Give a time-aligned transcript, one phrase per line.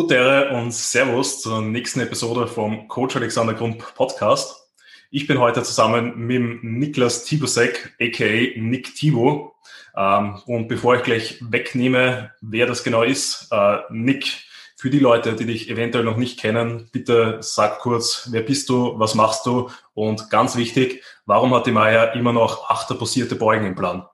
[0.00, 4.72] Gute und Servus zur nächsten Episode vom Coach Alexander Grump Podcast.
[5.10, 8.24] Ich bin heute zusammen mit Niklas Tibusek, aka
[8.56, 9.56] Nick Tibo.
[9.94, 14.42] Ähm, und bevor ich gleich wegnehme, wer das genau ist, äh, Nick,
[14.78, 18.98] für die Leute, die dich eventuell noch nicht kennen, bitte sag kurz, wer bist du,
[18.98, 23.66] was machst du und ganz wichtig, warum hat die Maya immer noch achter posierte Beugen
[23.66, 24.06] im Plan?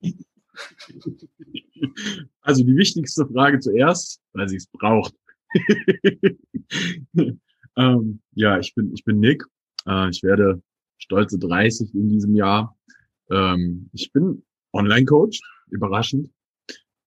[2.40, 5.14] Also die wichtigste Frage zuerst, weil sie es braucht.
[7.76, 9.44] ähm, ja, ich bin, ich bin Nick.
[9.86, 10.62] Äh, ich werde
[10.98, 12.76] stolze 30 in diesem Jahr.
[13.30, 14.42] Ähm, ich bin
[14.72, 16.30] Online-Coach, überraschend.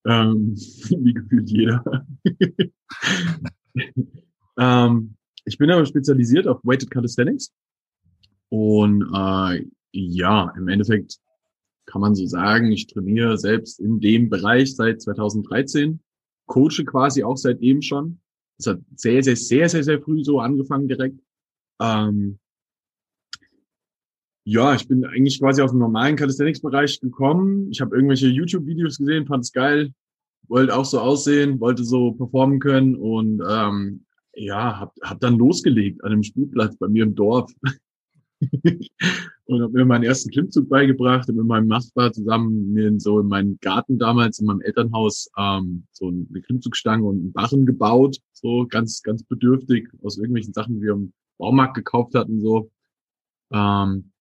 [0.06, 1.84] Ähm, wie gefühlt jeder.
[4.58, 7.54] ähm, ich bin aber spezialisiert auf Weighted Calisthenics.
[8.50, 11.20] Und äh, ja, im Endeffekt
[11.88, 16.00] kann man so sagen, ich trainiere selbst in dem Bereich seit 2013,
[16.46, 18.20] coache quasi auch seitdem schon.
[18.58, 21.20] Das hat sehr, sehr, sehr, sehr, sehr früh so angefangen direkt.
[21.82, 22.40] Ähm,
[24.46, 27.70] ja, ich bin eigentlich quasi aus dem normalen Calisthenics-Bereich gekommen.
[27.72, 29.94] Ich habe irgendwelche YouTube-Videos gesehen, fand es geil,
[30.48, 36.04] wollte auch so aussehen, wollte so performen können und ähm, ja, hab, hab dann losgelegt
[36.04, 37.52] an einem Spielplatz bei mir im Dorf.
[39.48, 43.28] und habe mir meinen ersten Klimmzug beigebracht, habe mit meinem Nachbar zusammen mir so in
[43.28, 48.68] meinem Garten damals in meinem Elternhaus ähm, so eine Klimmzugstange und einen Barren gebaut, so
[48.68, 52.70] ganz ganz bedürftig aus irgendwelchen Sachen, die wir im Baumarkt gekauft hatten, so.
[53.52, 54.12] Ähm,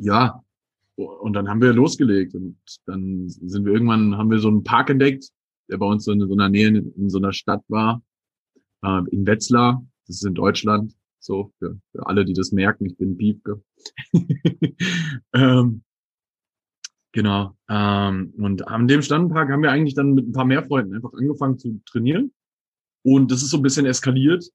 [0.00, 0.42] ja,
[0.96, 4.90] und dann haben wir losgelegt und dann sind wir irgendwann haben wir so einen Park
[4.90, 5.30] entdeckt,
[5.70, 8.02] der bei uns so in so einer Nähe in, in so einer Stadt war,
[8.82, 10.92] äh, in Wetzlar, das ist in Deutschland
[11.26, 13.62] so, für, für alle, die das merken, ich bin Piepke.
[15.34, 15.82] ähm,
[17.12, 17.56] genau.
[17.68, 21.12] Ähm, und an dem Standpark haben wir eigentlich dann mit ein paar mehr Freunden einfach
[21.12, 22.32] angefangen zu trainieren.
[23.04, 24.48] Und das ist so ein bisschen eskaliert,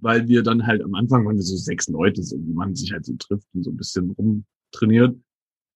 [0.00, 2.92] weil wir dann halt am Anfang waren wir so sechs Leute, so wie man sich
[2.92, 5.16] halt so trifft und so ein bisschen rumtrainiert.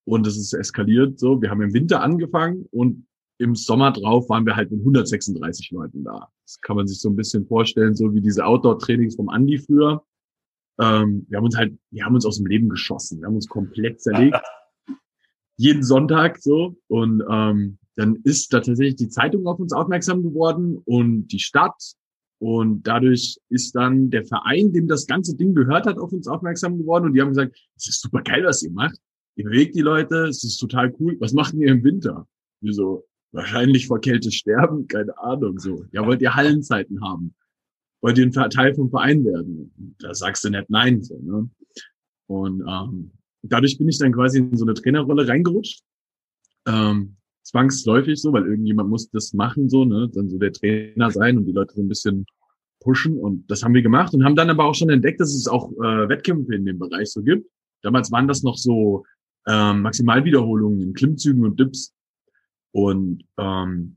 [0.04, 1.40] Und es ist eskaliert so.
[1.40, 3.06] Wir haben im Winter angefangen und
[3.38, 6.28] im Sommer drauf waren wir halt mit 136 Leuten da.
[6.44, 10.02] Das kann man sich so ein bisschen vorstellen, so wie diese Outdoor-Trainings vom Andi früher.
[10.80, 13.20] Ähm, wir haben uns halt, wir haben uns aus dem Leben geschossen.
[13.20, 14.40] Wir haben uns komplett zerlegt.
[15.56, 16.76] Jeden Sonntag so.
[16.86, 21.74] Und ähm, dann ist da tatsächlich die Zeitung auf uns aufmerksam geworden und die Stadt.
[22.40, 26.78] Und dadurch ist dann der Verein, dem das ganze Ding gehört hat, auf uns aufmerksam
[26.78, 27.06] geworden.
[27.06, 28.98] Und die haben gesagt, es ist super geil, was ihr macht.
[29.34, 31.16] Ihr bewegt die Leute, es ist total cool.
[31.18, 32.28] Was macht ihr im Winter?
[32.60, 35.84] Wir so, wahrscheinlich vor Kälte sterben, keine Ahnung, so.
[35.92, 37.34] Ja, wollt ihr Hallenzeiten haben?
[38.00, 39.96] Wollt ihr Teil vom Verein werden?
[39.98, 41.02] Da sagst du nicht nein.
[41.02, 41.48] So, ne?
[42.26, 43.10] Und ähm,
[43.42, 45.82] dadurch bin ich dann quasi in so eine Trainerrolle reingerutscht.
[46.66, 50.10] Ähm, zwangsläufig so, weil irgendjemand muss das machen, so, ne?
[50.12, 52.26] Dann so der Trainer sein und die Leute so ein bisschen
[52.80, 53.18] pushen.
[53.18, 55.72] Und das haben wir gemacht und haben dann aber auch schon entdeckt, dass es auch
[55.72, 57.50] äh, Wettkämpfe in dem Bereich so gibt.
[57.82, 59.04] Damals waren das noch so
[59.46, 61.94] ähm, Maximalwiederholungen in Klimmzügen und Dips.
[62.72, 63.96] Und ähm,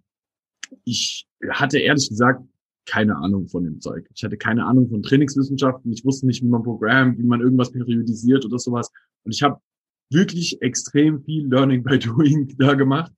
[0.86, 2.44] ich hatte ehrlich gesagt
[2.86, 4.10] keine Ahnung von dem Zeug.
[4.14, 5.92] Ich hatte keine Ahnung von Trainingswissenschaften.
[5.92, 8.92] Ich wusste nicht, wie man programmt, wie man irgendwas periodisiert oder sowas.
[9.24, 9.60] Und ich habe
[10.10, 13.12] wirklich extrem viel Learning by Doing da gemacht.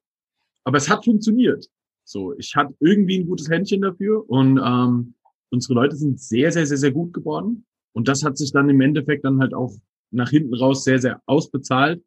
[0.63, 1.69] Aber es hat funktioniert.
[2.05, 5.15] So, ich hatte irgendwie ein gutes Händchen dafür und ähm,
[5.49, 7.65] unsere Leute sind sehr, sehr, sehr, sehr gut geworden.
[7.93, 9.73] Und das hat sich dann im Endeffekt dann halt auch
[10.11, 12.03] nach hinten raus sehr, sehr ausbezahlt.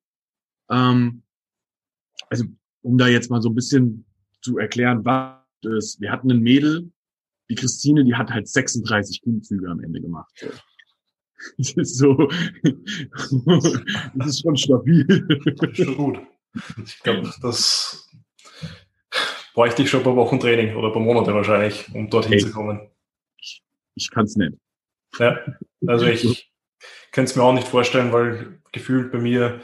[0.70, 1.22] Ähm,
[2.28, 2.44] also,
[2.82, 4.04] um da jetzt mal so ein bisschen
[4.42, 6.00] zu erklären, was ist.
[6.00, 6.90] Wir hatten ein Mädel,
[7.48, 10.32] die Christine, die hat halt 36 Klimmzüge am Ende gemacht.
[10.36, 10.48] So.
[11.58, 12.14] Das ist so,
[14.14, 15.06] das ist schon stabil.
[15.74, 16.18] Schon gut.
[16.82, 18.10] Ich glaube, das
[19.52, 22.40] bräuchte ich schon ein paar Wochen Training oder ein paar Monate wahrscheinlich, um dorthin hey,
[22.40, 22.88] zu kommen.
[23.38, 23.62] Ich,
[23.96, 24.54] ich kann es nicht.
[25.18, 25.38] Ja,
[25.86, 26.50] also ich
[27.12, 29.60] kann es mir auch nicht vorstellen, weil gefühlt bei mir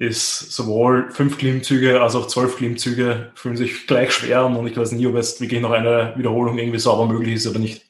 [0.00, 4.74] ist sowohl fünf Klimmzüge als auch zwölf Klimmzüge fühlen sich gleich schwer an und ich
[4.74, 7.84] weiß nie, ob jetzt wirklich noch eine Wiederholung irgendwie sauber möglich ist oder nicht.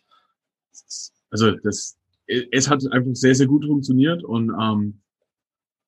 [1.31, 1.97] Also das,
[2.27, 5.01] es hat einfach sehr, sehr gut funktioniert und ähm,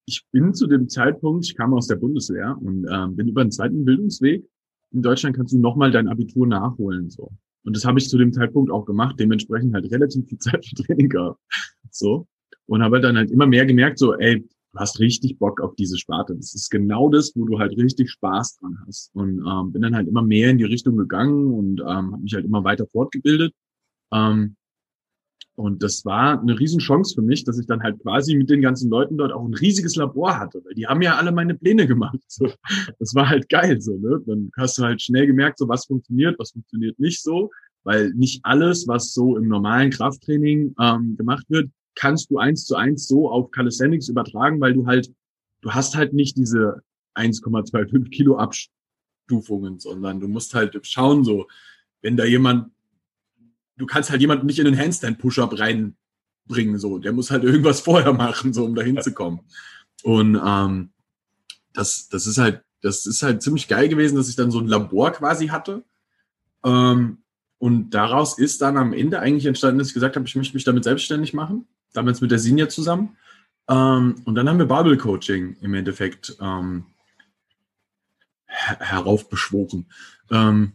[0.07, 3.51] ich bin zu dem Zeitpunkt, ich kam aus der Bundeswehr und ähm, bin über den
[3.51, 4.45] zweiten Bildungsweg.
[4.93, 7.11] In Deutschland kannst du nochmal dein Abitur nachholen.
[7.11, 7.33] so.
[7.65, 10.85] Und das habe ich zu dem Zeitpunkt auch gemacht, dementsprechend halt relativ viel Zeit für
[10.85, 11.41] Training gehabt.
[11.91, 12.29] So.
[12.67, 15.99] Und habe dann halt immer mehr gemerkt, so, ey, du hast richtig Bock auf diese
[15.99, 16.35] Sparte.
[16.35, 19.15] Das ist genau das, wo du halt richtig Spaß dran hast.
[19.15, 22.35] Und ähm, bin dann halt immer mehr in die Richtung gegangen und ähm, habe mich
[22.35, 23.55] halt immer weiter fortgebildet.
[24.13, 24.57] Ähm,
[25.55, 28.91] und das war eine Riesenchance für mich, dass ich dann halt quasi mit den ganzen
[28.91, 32.19] Leuten dort auch ein riesiges Labor hatte, weil die haben ja alle meine Pläne gemacht.
[32.27, 32.51] So,
[32.99, 34.23] das war halt geil so, ne?
[34.27, 37.51] Dann hast du halt schnell gemerkt, so was funktioniert, was funktioniert nicht so.
[37.85, 42.77] weil nicht alles, was so im normalen Krafttraining ähm, gemacht wird, kannst du eins zu
[42.77, 45.13] eins so auf Calisthenics übertragen, weil du halt,
[45.61, 46.83] du hast halt nicht diese
[47.15, 51.47] 1,25 Kilo Abstufungen, sondern du musst halt schauen, so,
[52.01, 52.71] wenn da jemand,
[53.77, 58.13] du kannst halt jemanden nicht in den Handstand-Push-Up reinbringen, so, der muss halt irgendwas vorher
[58.13, 59.41] machen, so, um da hinzukommen.
[60.03, 60.91] Und ähm,
[61.73, 64.67] das, das ist halt, das ist halt ziemlich geil gewesen, dass ich dann so ein
[64.67, 65.85] Labor quasi hatte.
[66.65, 67.19] Ähm,
[67.59, 70.65] und daraus ist dann am Ende eigentlich entstanden, dass ich gesagt habe, ich möchte mich
[70.65, 71.69] damit selbstständig machen.
[71.93, 73.17] Damals mit der Sinja zusammen.
[73.69, 76.87] Ähm, und dann haben wir Barbell Coaching im Endeffekt ähm,
[78.47, 79.87] heraufbeschworen.
[80.31, 80.75] Ähm,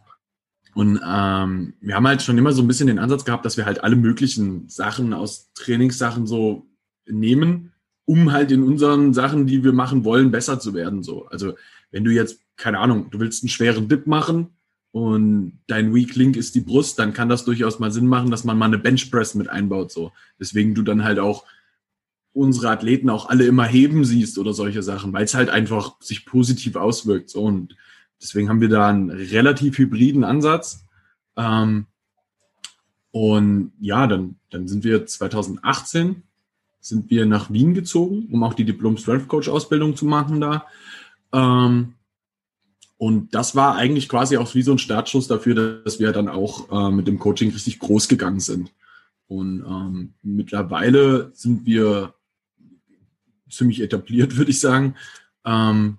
[0.74, 3.66] und ähm, wir haben halt schon immer so ein bisschen den Ansatz gehabt, dass wir
[3.66, 6.66] halt alle möglichen Sachen aus Trainingssachen so
[7.06, 7.72] nehmen,
[8.04, 11.02] um halt in unseren Sachen, die wir machen wollen, besser zu werden.
[11.02, 11.26] So.
[11.26, 11.54] Also
[11.90, 14.57] wenn du jetzt, keine Ahnung, du willst einen schweren Dip machen
[14.90, 18.44] und dein Weak Link ist die Brust, dann kann das durchaus mal Sinn machen, dass
[18.44, 19.92] man mal eine Bench Press mit einbaut.
[19.92, 20.12] So.
[20.40, 21.44] Deswegen du dann halt auch
[22.32, 26.24] unsere Athleten auch alle immer heben siehst oder solche Sachen, weil es halt einfach sich
[26.24, 27.30] positiv auswirkt.
[27.30, 27.42] So.
[27.42, 27.76] Und
[28.20, 30.84] deswegen haben wir da einen relativ hybriden Ansatz.
[31.36, 31.86] Ähm,
[33.10, 36.22] und ja, dann, dann sind wir 2018
[36.80, 40.66] sind wir nach Wien gezogen, um auch die Diplom Strength Coach Ausbildung zu machen da.
[41.32, 41.94] Ähm,
[42.98, 46.70] und das war eigentlich quasi auch wie so ein Startschuss dafür, dass wir dann auch
[46.70, 48.72] äh, mit dem Coaching richtig groß gegangen sind.
[49.28, 52.14] Und ähm, mittlerweile sind wir
[53.48, 54.96] ziemlich etabliert, würde ich sagen.
[55.44, 55.98] Ähm,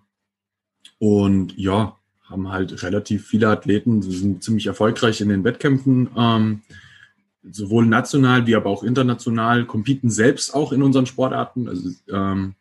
[0.97, 6.61] und ja, haben halt relativ viele Athleten, sie sind ziemlich erfolgreich in den Wettkämpfen, ähm,
[7.49, 11.69] sowohl national wie aber auch international, competen selbst auch in unseren Sportarten.
[11.69, 12.55] Also ähm,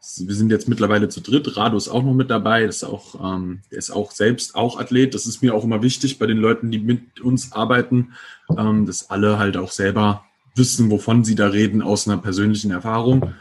[0.00, 1.56] wir sind jetzt mittlerweile zu dritt.
[1.56, 2.64] Rado ist auch noch mit dabei.
[2.64, 5.14] ist auch, ähm, ist auch selbst auch Athlet.
[5.14, 8.14] Das ist mir auch immer wichtig bei den Leuten, die mit uns arbeiten,
[8.56, 10.24] ähm, dass alle halt auch selber
[10.54, 13.34] wissen, wovon sie da reden aus einer persönlichen Erfahrung.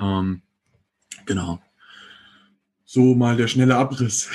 [0.00, 0.40] Ähm,
[1.26, 1.60] genau.
[2.84, 4.30] So mal der schnelle Abriss.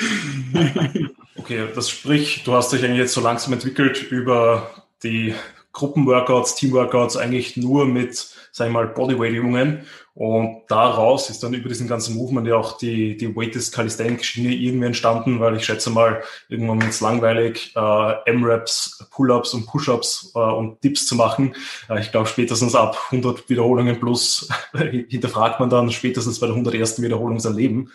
[1.36, 4.70] okay, das sprich, du hast dich eigentlich jetzt so langsam entwickelt über
[5.04, 5.34] die
[5.74, 8.16] Gruppenworkouts, Teamworkouts eigentlich nur mit,
[8.52, 13.16] sag ich mal, Bodyweight-Übungen und daraus ist dann über diesen ganzen Movement ja auch die,
[13.16, 18.30] die Weighted Calisthenics Schiene irgendwie entstanden, weil ich schätze mal, irgendwann wird es langweilig, äh,
[18.30, 21.56] M-Raps, Pull-Ups und Push-Ups äh, und Dips zu machen.
[21.90, 24.50] Äh, ich glaube, spätestens ab 100 Wiederholungen plus
[25.08, 27.02] hinterfragt man dann spätestens bei der 101.
[27.02, 27.92] Wiederholung sein Leben.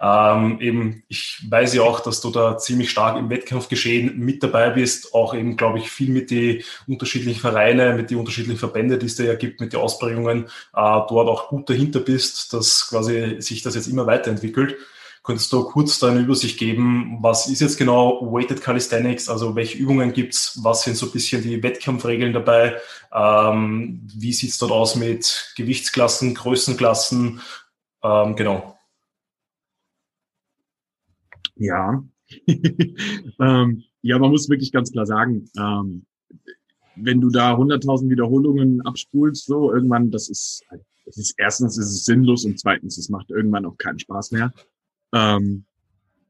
[0.00, 4.70] Ähm, eben, ich weiß ja auch, dass du da ziemlich stark im Wettkampfgeschehen mit dabei
[4.70, 9.06] bist, auch eben, glaube ich, viel mit die unterschiedlichen Vereine, mit die unterschiedlichen Verbände, die
[9.06, 13.36] es da ja gibt, mit den Ausprägungen, äh, dort auch gut dahinter bist, dass quasi
[13.40, 14.76] sich das jetzt immer weiterentwickelt.
[15.22, 19.78] Könntest du kurz da eine Übersicht geben, was ist jetzt genau Weighted Calisthenics, also welche
[19.78, 22.76] Übungen gibt's, was sind so ein bisschen die Wettkampfregeln dabei,
[23.12, 27.40] ähm, wie sieht's dort aus mit Gewichtsklassen, Größenklassen,
[28.02, 28.76] ähm, genau.
[31.54, 32.02] Ja,
[32.48, 36.06] ähm, ja, man muss wirklich ganz klar sagen, ähm,
[36.96, 40.80] wenn du da 100.000 Wiederholungen abspulst, so irgendwann, das ist es
[41.16, 44.52] ist erstens ist es sinnlos und zweitens es macht irgendwann auch keinen Spaß mehr.
[45.14, 45.64] Ähm,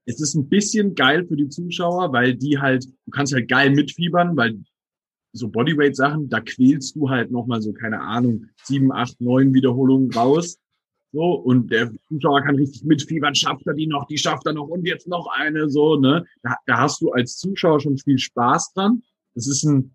[0.04, 3.70] es ist ein bisschen geil für die Zuschauer, weil die halt, du kannst halt geil
[3.70, 4.58] mitfiebern, weil
[5.32, 10.58] so Bodyweight-Sachen, da quälst du halt nochmal so, keine Ahnung, sieben, acht, neun Wiederholungen raus.
[11.12, 14.68] So, und der Zuschauer kann richtig mitfiebern, schafft er die noch, die schafft er noch
[14.68, 16.24] und jetzt noch eine, so, ne?
[16.42, 19.02] Da, da hast du als Zuschauer schon viel Spaß dran.
[19.34, 19.94] Das ist ein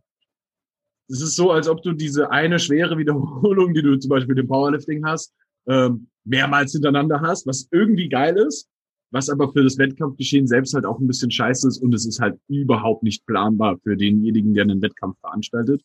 [1.10, 4.48] es ist so, als ob du diese eine schwere Wiederholung, die du zum Beispiel dem
[4.48, 5.34] Powerlifting hast,
[5.68, 8.70] ähm, mehrmals hintereinander hast, was irgendwie geil ist,
[9.12, 12.20] was aber für das Wettkampfgeschehen selbst halt auch ein bisschen scheiße ist und es ist
[12.20, 15.82] halt überhaupt nicht planbar für denjenigen, der einen Wettkampf veranstaltet.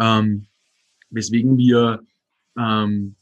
[0.00, 0.46] Ähm,
[1.10, 2.00] weswegen wir
[2.56, 3.16] ähm,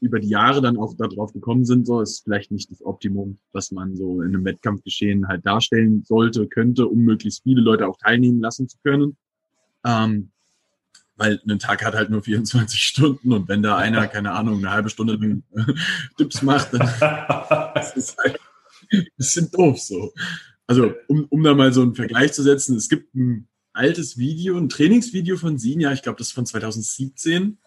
[0.00, 3.72] über die Jahre dann auch darauf gekommen sind, so ist vielleicht nicht das Optimum, was
[3.72, 8.40] man so in einem Wettkampfgeschehen halt darstellen sollte, könnte, um möglichst viele Leute auch teilnehmen
[8.40, 9.16] lassen zu können.
[9.84, 10.30] Ähm,
[11.18, 14.70] weil ein Tag hat halt nur 24 Stunden und wenn da einer, keine Ahnung, eine
[14.70, 15.42] halbe Stunde
[16.16, 16.82] Tipps macht, dann
[17.82, 18.38] ist es halt
[18.92, 20.12] ein bisschen doof so.
[20.66, 24.56] Also, um, um da mal so einen Vergleich zu setzen, es gibt ein altes Video,
[24.56, 27.58] ein Trainingsvideo von Sinja, ich glaube, das ist von 2017.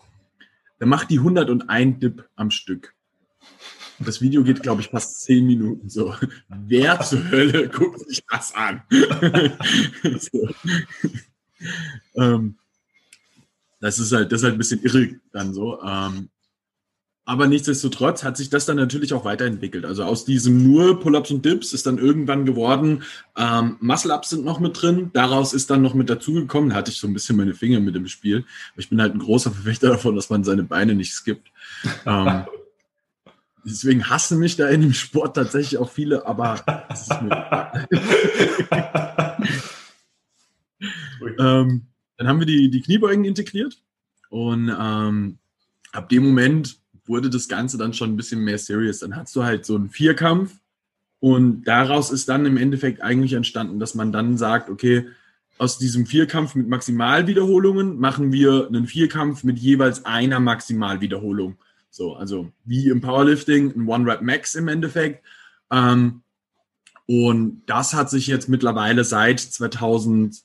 [0.79, 2.95] Da macht die 101 Dip am Stück.
[3.99, 6.15] Und das Video geht, glaube ich, fast 10 Minuten so.
[6.47, 8.81] Wer zur Hölle guckt sich das an?
[10.19, 10.49] so.
[12.15, 12.57] ähm,
[13.81, 15.81] das ist halt, das ist halt ein bisschen irre dann so.
[15.81, 16.29] Ähm,
[17.25, 19.85] Aber nichtsdestotrotz hat sich das dann natürlich auch weiterentwickelt.
[19.85, 23.03] Also aus diesem nur Pull-ups und Dips ist dann irgendwann geworden,
[23.37, 25.11] ähm, Muscle-Ups sind noch mit drin.
[25.13, 27.95] Daraus ist dann noch mit dazugekommen, da hatte ich so ein bisschen meine Finger mit
[27.95, 28.45] im Spiel.
[28.77, 31.51] Ich bin halt ein großer Verfechter davon, dass man seine Beine nicht skippt.
[32.05, 32.45] ähm,
[33.65, 37.87] deswegen hassen mich da in dem Sport tatsächlich auch viele, aber es ist mir
[41.39, 41.90] ähm,
[42.21, 43.81] dann haben wir die, die Kniebeugen integriert
[44.29, 45.39] und ähm,
[45.91, 48.99] ab dem Moment wurde das Ganze dann schon ein bisschen mehr serious.
[48.99, 50.53] Dann hast du halt so einen Vierkampf
[51.19, 55.07] und daraus ist dann im Endeffekt eigentlich entstanden, dass man dann sagt, okay,
[55.57, 61.57] aus diesem Vierkampf mit Maximalwiederholungen machen wir einen Vierkampf mit jeweils einer Maximalwiederholung.
[61.89, 65.25] So, also wie im Powerlifting, ein One-Rep-Max im Endeffekt.
[65.71, 66.21] Ähm,
[67.07, 70.43] und das hat sich jetzt mittlerweile seit 2000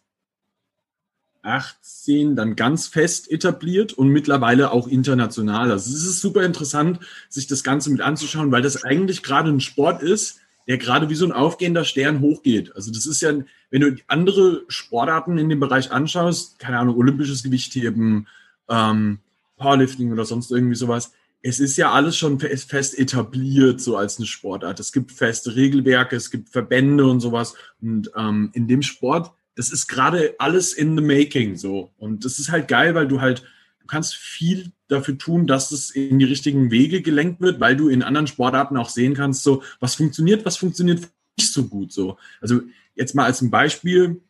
[1.47, 5.71] 18 dann ganz fest etabliert und mittlerweile auch international.
[5.71, 9.61] Also es ist super interessant, sich das Ganze mit anzuschauen, weil das eigentlich gerade ein
[9.61, 12.75] Sport ist, der gerade wie so ein aufgehender Stern hochgeht.
[12.75, 13.33] Also das ist ja,
[13.71, 18.27] wenn du andere Sportarten in dem Bereich anschaust, keine Ahnung, olympisches Gewichtheben,
[18.69, 19.21] ähm,
[19.57, 21.13] Powerlifting oder sonst irgendwie sowas,
[21.43, 24.81] es ist ja alles schon fest etabliert, so als eine Sportart.
[24.81, 27.55] Es gibt feste Regelwerke, es gibt Verbände und sowas.
[27.81, 31.91] Und ähm, in dem Sport das ist gerade alles in the making so.
[31.97, 33.43] Und das ist halt geil, weil du halt,
[33.81, 37.89] du kannst viel dafür tun, dass es in die richtigen Wege gelenkt wird, weil du
[37.89, 41.09] in anderen Sportarten auch sehen kannst, so, was funktioniert, was funktioniert
[41.39, 42.19] nicht so gut so.
[42.41, 42.63] Also
[42.95, 44.21] jetzt mal als ein Beispiel,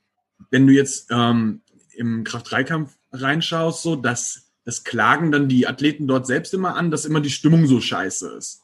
[0.50, 1.61] wenn du jetzt ähm,
[1.95, 7.04] im Kraft-3-Kampf reinschaust, so, dass das klagen dann die Athleten dort selbst immer an, dass
[7.04, 8.62] immer die Stimmung so scheiße ist.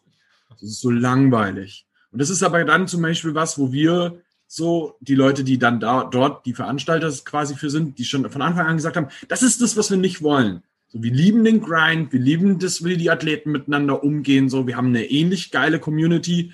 [0.48, 1.86] Das ist so langweilig.
[2.10, 4.20] Und das ist aber dann zum Beispiel was, wo wir
[4.54, 8.42] so die Leute, die dann da, dort die Veranstalter quasi für sind, die schon von
[8.42, 10.62] Anfang an gesagt haben, das ist das, was wir nicht wollen.
[10.88, 14.76] So, wir lieben den Grind, wir lieben das, wie die Athleten miteinander umgehen, so, wir
[14.76, 16.52] haben eine ähnlich geile Community.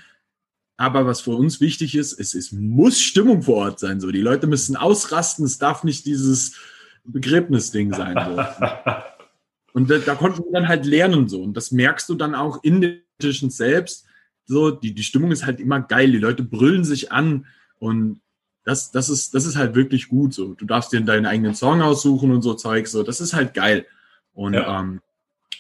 [0.77, 3.99] Aber was für uns wichtig ist, ist, es muss Stimmung vor Ort sein.
[3.99, 5.45] So, die Leute müssen ausrasten.
[5.45, 6.55] Es darf nicht dieses
[7.03, 8.15] Begräbnisding sein.
[8.15, 8.41] So.
[9.73, 11.43] Und da, da konnten wir dann halt lernen so.
[11.43, 14.07] Und das merkst du dann auch in den Tischen selbst.
[14.45, 16.13] So, die, die Stimmung ist halt immer geil.
[16.13, 17.45] Die Leute brüllen sich an.
[17.79, 18.21] Und
[18.65, 20.55] das, das, ist, das ist halt wirklich gut so.
[20.55, 22.87] Du darfst dir deinen eigenen Song aussuchen und so Zeug.
[22.87, 23.87] So, das ist halt geil.
[24.35, 24.81] Und ja.
[24.81, 25.01] ähm,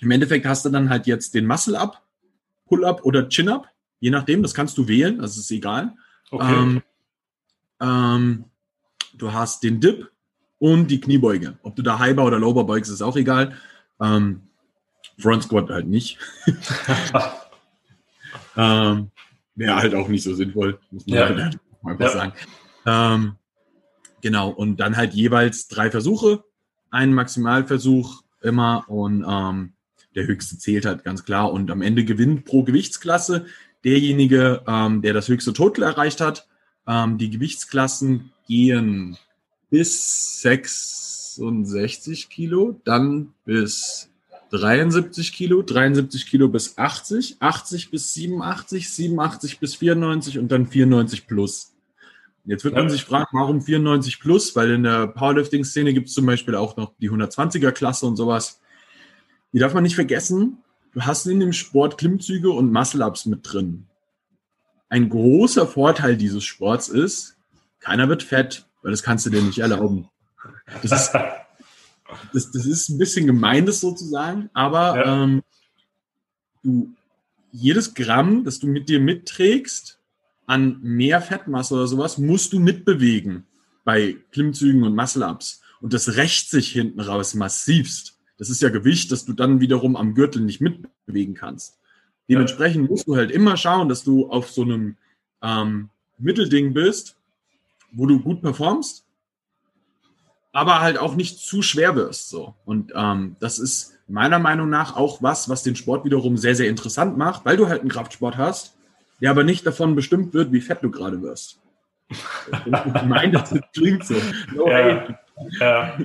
[0.00, 2.02] im Endeffekt hast du dann halt jetzt den Muscle-Up,
[2.66, 3.66] Pull-Up oder Chin-Up,
[4.00, 5.94] je nachdem, das kannst du wählen, das ist egal.
[6.30, 6.54] Okay.
[6.54, 6.82] Ähm,
[7.80, 8.44] ähm,
[9.14, 10.10] du hast den Dip
[10.58, 11.58] und die Kniebeuge.
[11.62, 13.56] Ob du da Highbar oder Lowbar beugst, ist auch egal.
[14.00, 14.42] Ähm,
[15.18, 16.18] Front Squat halt nicht.
[18.56, 19.10] ähm,
[19.54, 21.28] Wäre halt auch nicht so sinnvoll, muss man ja.
[21.28, 22.10] halt einfach ja.
[22.10, 22.32] sagen.
[22.86, 23.36] Ähm,
[24.20, 26.44] genau, und dann halt jeweils drei Versuche,
[26.90, 29.72] einen Maximalversuch immer und ähm,
[30.14, 33.46] der höchste zählt halt ganz klar und am Ende gewinnt pro Gewichtsklasse
[33.84, 36.48] derjenige, ähm, der das höchste Total erreicht hat.
[36.86, 39.16] Ähm, die Gewichtsklassen gehen
[39.70, 44.07] bis 66 Kilo, dann bis
[44.50, 51.26] 73 Kilo, 73 Kilo bis 80, 80 bis 87, 87 bis 94 und dann 94
[51.26, 51.74] plus.
[52.44, 54.56] Jetzt wird man sich fragen, warum 94 plus?
[54.56, 58.60] Weil in der Powerlifting-Szene gibt es zum Beispiel auch noch die 120er-Klasse und sowas.
[59.52, 60.58] Die darf man nicht vergessen.
[60.92, 63.86] Du hast in dem Sport Klimmzüge und Muscle-Ups mit drin.
[64.88, 67.36] Ein großer Vorteil dieses Sports ist,
[67.80, 70.08] keiner wird fett, weil das kannst du dir nicht erlauben.
[70.82, 71.12] Das ist,
[72.32, 75.24] das, das ist ein bisschen gemeines sozusagen, aber ja.
[75.24, 75.42] ähm,
[76.62, 76.94] du,
[77.52, 79.98] jedes Gramm, das du mit dir mitträgst,
[80.46, 83.46] an mehr Fettmasse oder sowas musst du mitbewegen
[83.84, 85.60] bei Klimmzügen und Muscle-Ups.
[85.80, 88.18] Und das rächt sich hinten raus massivst.
[88.38, 91.78] Das ist ja Gewicht, das du dann wiederum am Gürtel nicht mitbewegen kannst.
[92.28, 94.96] Dementsprechend musst du halt immer schauen, dass du auf so einem
[95.42, 97.16] ähm, Mittelding bist,
[97.92, 99.04] wo du gut performst,
[100.58, 102.28] aber halt auch nicht zu schwer wirst.
[102.28, 102.54] So.
[102.64, 106.68] Und ähm, das ist meiner Meinung nach auch was, was den Sport wiederum sehr, sehr
[106.68, 108.74] interessant macht, weil du halt einen Kraftsport hast
[109.20, 111.60] der aber nicht davon bestimmt wird, wie fett du gerade wirst.
[112.08, 114.14] Ich meine, das klingt so.
[114.54, 115.06] No ja,
[115.60, 115.98] ja.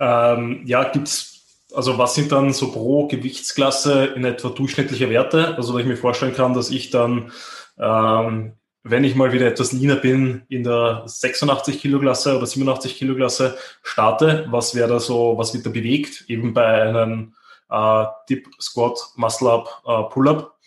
[0.00, 5.56] Ähm, ja gibt's, also was sind dann so pro Gewichtsklasse in etwa durchschnittliche Werte?
[5.56, 7.30] Also, dass ich mir vorstellen kann, dass ich dann,
[7.78, 12.96] ähm, wenn ich mal wieder etwas leaner bin, in der 86 Kilo Klasse oder 87
[12.96, 14.46] Kilo Klasse starte.
[14.50, 16.24] Was wäre da so, was wird da bewegt?
[16.28, 17.34] Eben bei einem
[17.70, 20.58] äh, Dip, Squat, Muscle Up, äh, Pull Up.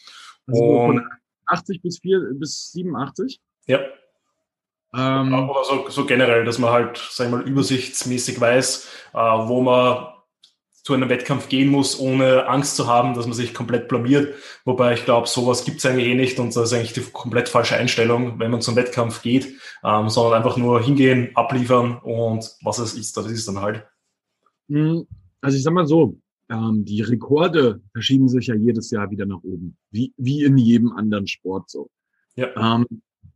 [0.47, 1.03] Also und
[1.47, 3.39] 80 bis, 4, bis 87.
[3.67, 3.79] Ja.
[4.95, 9.61] Ähm, Oder so, so, generell, dass man halt, sag ich mal, übersichtsmäßig weiß, äh, wo
[9.61, 10.07] man
[10.85, 14.35] zu einem Wettkampf gehen muss, ohne Angst zu haben, dass man sich komplett blamiert.
[14.65, 17.49] Wobei ich glaube, sowas gibt es eigentlich eh nicht und das ist eigentlich die komplett
[17.49, 22.77] falsche Einstellung, wenn man zum Wettkampf geht, ähm, sondern einfach nur hingehen, abliefern und was
[22.77, 23.83] es ist, das ist dann halt.
[24.69, 25.07] Hm,
[25.41, 26.19] also ich sag mal so,
[26.51, 30.91] ähm, die Rekorde verschieben sich ja jedes Jahr wieder nach oben, wie, wie in jedem
[30.91, 31.89] anderen Sport so.
[32.35, 32.75] Ja.
[32.75, 32.85] Ähm,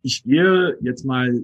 [0.03, 1.41] ich gehe jetzt mal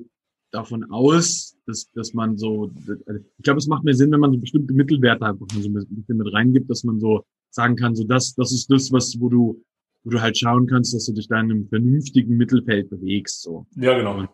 [0.56, 4.40] davon aus, dass, dass man so, ich glaube, es macht mehr Sinn, wenn man so
[4.40, 8.34] bestimmte Mittelwerte einfach so ein bisschen mit reingibt, dass man so sagen kann, so das,
[8.36, 9.62] das ist das, was, wo du,
[10.04, 13.66] wo du halt schauen kannst, dass du dich da in einem vernünftigen Mittelfeld bewegst, so.
[13.76, 14.20] Ja, genau.
[14.20, 14.30] Und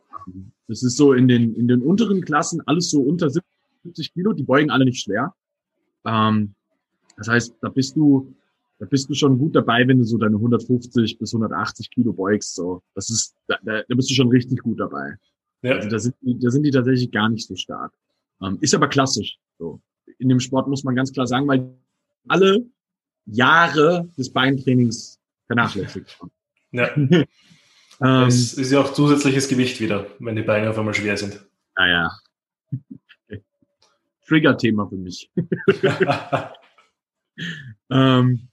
[0.68, 3.30] das ist so in den, in den unteren Klassen alles so unter
[3.84, 5.34] 70 Kilo, die beugen alle nicht schwer.
[6.06, 6.54] Ähm,
[7.18, 8.34] das heißt, da bist du,
[8.78, 12.56] da bist du schon gut dabei, wenn du so deine 150 bis 180 Kilo beugst,
[12.56, 12.84] so.
[12.94, 15.16] Das ist, da, da bist du schon richtig gut dabei.
[15.62, 15.76] Ja.
[15.76, 17.94] Also da sind, die, da sind die tatsächlich gar nicht so stark.
[18.42, 19.38] Ähm, ist aber klassisch.
[19.60, 19.82] So.
[20.18, 21.76] In dem Sport muss man ganz klar sagen, weil
[22.28, 22.66] alle
[23.26, 26.32] Jahre des Beintrainings vernachlässigt haben.
[26.72, 26.96] Ja.
[26.98, 27.28] ähm,
[28.28, 31.46] es ist ja auch zusätzliches Gewicht wieder, wenn die Beine auf einmal schwer sind.
[31.78, 32.10] Naja.
[32.10, 32.78] Ah,
[34.28, 35.30] Trigger-Thema für mich.
[37.90, 38.48] ähm,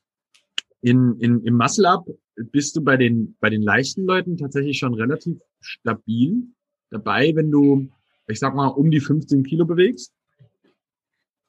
[0.80, 5.38] in, in, Im Muscle-Up bist du bei den, bei den leichten Leuten tatsächlich schon relativ
[5.60, 6.48] stabil
[6.90, 7.88] dabei, wenn du,
[8.26, 10.12] ich sag mal, um die 15 Kilo bewegst.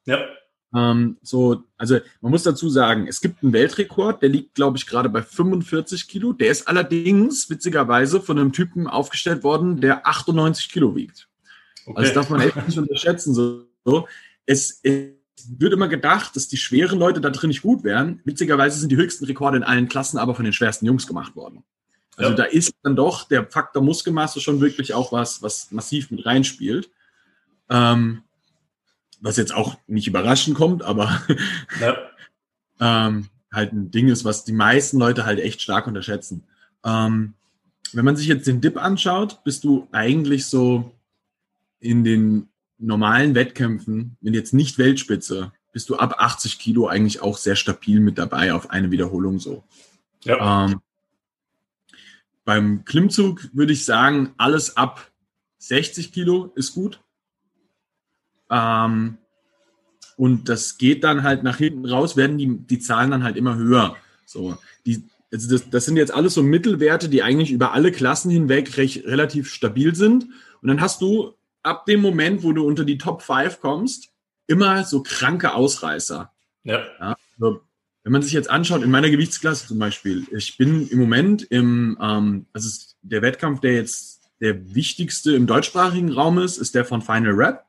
[0.06, 0.26] Ja.
[0.74, 4.86] Ähm, so, also man muss dazu sagen, es gibt einen Weltrekord, der liegt, glaube ich,
[4.86, 6.32] gerade bei 45 Kilo.
[6.32, 11.28] Der ist allerdings witzigerweise von einem Typen aufgestellt worden, der 98 Kilo wiegt.
[11.86, 11.96] Okay.
[11.96, 13.34] Also das darf man echt nicht unterschätzen.
[13.34, 14.08] So.
[14.46, 15.10] Es, es
[15.48, 18.20] wird immer gedacht, dass die schweren Leute da drin nicht gut wären.
[18.24, 21.64] Witzigerweise sind die höchsten Rekorde in allen Klassen aber von den schwersten Jungs gemacht worden.
[22.20, 22.36] Also ja.
[22.36, 26.90] da ist dann doch der Faktor Muskelmasse schon wirklich auch was, was massiv mit reinspielt.
[27.68, 28.22] Ähm,
[29.20, 31.22] was jetzt auch nicht überraschend kommt, aber
[31.80, 31.96] ja.
[33.08, 36.44] ähm, halt ein Ding ist, was die meisten Leute halt echt stark unterschätzen.
[36.84, 37.34] Ähm,
[37.92, 40.92] wenn man sich jetzt den Dip anschaut, bist du eigentlich so
[41.80, 42.48] in den
[42.78, 48.00] normalen Wettkämpfen, wenn jetzt nicht Weltspitze, bist du ab 80 Kilo eigentlich auch sehr stabil
[48.00, 49.62] mit dabei auf eine Wiederholung so.
[50.24, 50.66] Ja.
[50.66, 50.80] Ähm,
[52.44, 55.10] beim Klimmzug würde ich sagen, alles ab
[55.58, 57.00] 60 Kilo ist gut.
[58.50, 59.18] Ähm,
[60.16, 63.56] und das geht dann halt nach hinten raus, werden die, die Zahlen dann halt immer
[63.56, 63.96] höher.
[64.26, 68.30] So, die, also das, das sind jetzt alles so Mittelwerte, die eigentlich über alle Klassen
[68.30, 70.24] hinweg recht, relativ stabil sind.
[70.60, 74.10] Und dann hast du ab dem Moment, wo du unter die Top 5 kommst,
[74.46, 76.32] immer so kranke Ausreißer.
[76.64, 76.78] Ja.
[76.98, 77.62] ja also
[78.02, 81.98] wenn man sich jetzt anschaut, in meiner Gewichtsklasse zum Beispiel, ich bin im Moment im,
[82.00, 82.68] ähm, also
[83.02, 87.66] der Wettkampf, der jetzt der wichtigste im deutschsprachigen Raum ist, ist der von Final Rap.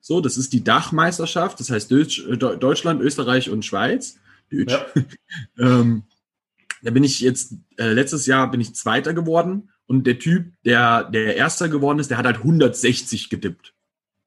[0.00, 4.18] So, das ist die Dachmeisterschaft, das heißt äh, Deutschland, Österreich und Schweiz.
[4.50, 4.86] Ja.
[5.58, 6.04] ähm,
[6.82, 11.04] da bin ich jetzt, äh, letztes Jahr bin ich Zweiter geworden und der Typ, der,
[11.04, 13.74] der Erster geworden ist, der hat halt 160 gedippt.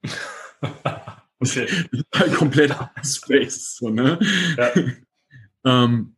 [1.40, 1.68] okay.
[2.36, 4.20] komplett Space, so, ne?
[4.58, 4.72] Ja.
[5.68, 6.16] Ähm,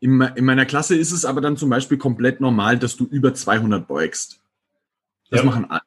[0.00, 3.32] in, in, meiner Klasse ist es aber dann zum Beispiel komplett normal, dass du über
[3.32, 4.40] 200 beugst.
[5.30, 5.46] Das ja.
[5.46, 5.82] machen alle.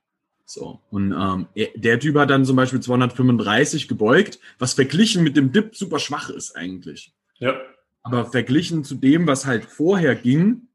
[0.45, 0.79] So.
[0.89, 5.75] Und ähm, der Typ hat dann zum Beispiel 235 gebeugt, was verglichen mit dem Dip
[5.75, 7.13] super schwach ist eigentlich.
[7.37, 7.59] Ja.
[8.01, 10.69] Aber verglichen zu dem, was halt vorher ging,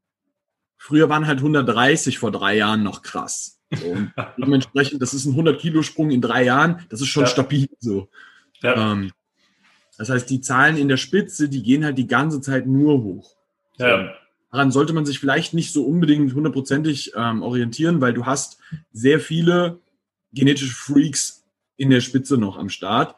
[0.77, 3.59] früher waren halt 130 vor drei Jahren noch krass.
[3.71, 3.87] So.
[3.87, 7.29] Und dementsprechend, das ist ein 100 Kilo Sprung in drei Jahren, das ist schon ja.
[7.29, 8.09] stabil so.
[8.61, 8.91] Ja.
[8.91, 9.11] Ähm,
[9.97, 13.35] das heißt, die Zahlen in der Spitze, die gehen halt die ganze Zeit nur hoch.
[13.77, 14.13] Ja.
[14.51, 18.59] Daran sollte man sich vielleicht nicht so unbedingt hundertprozentig ähm, orientieren, weil du hast
[18.91, 19.79] sehr viele
[20.31, 21.43] genetische Freaks
[21.75, 23.15] in der Spitze noch am Start,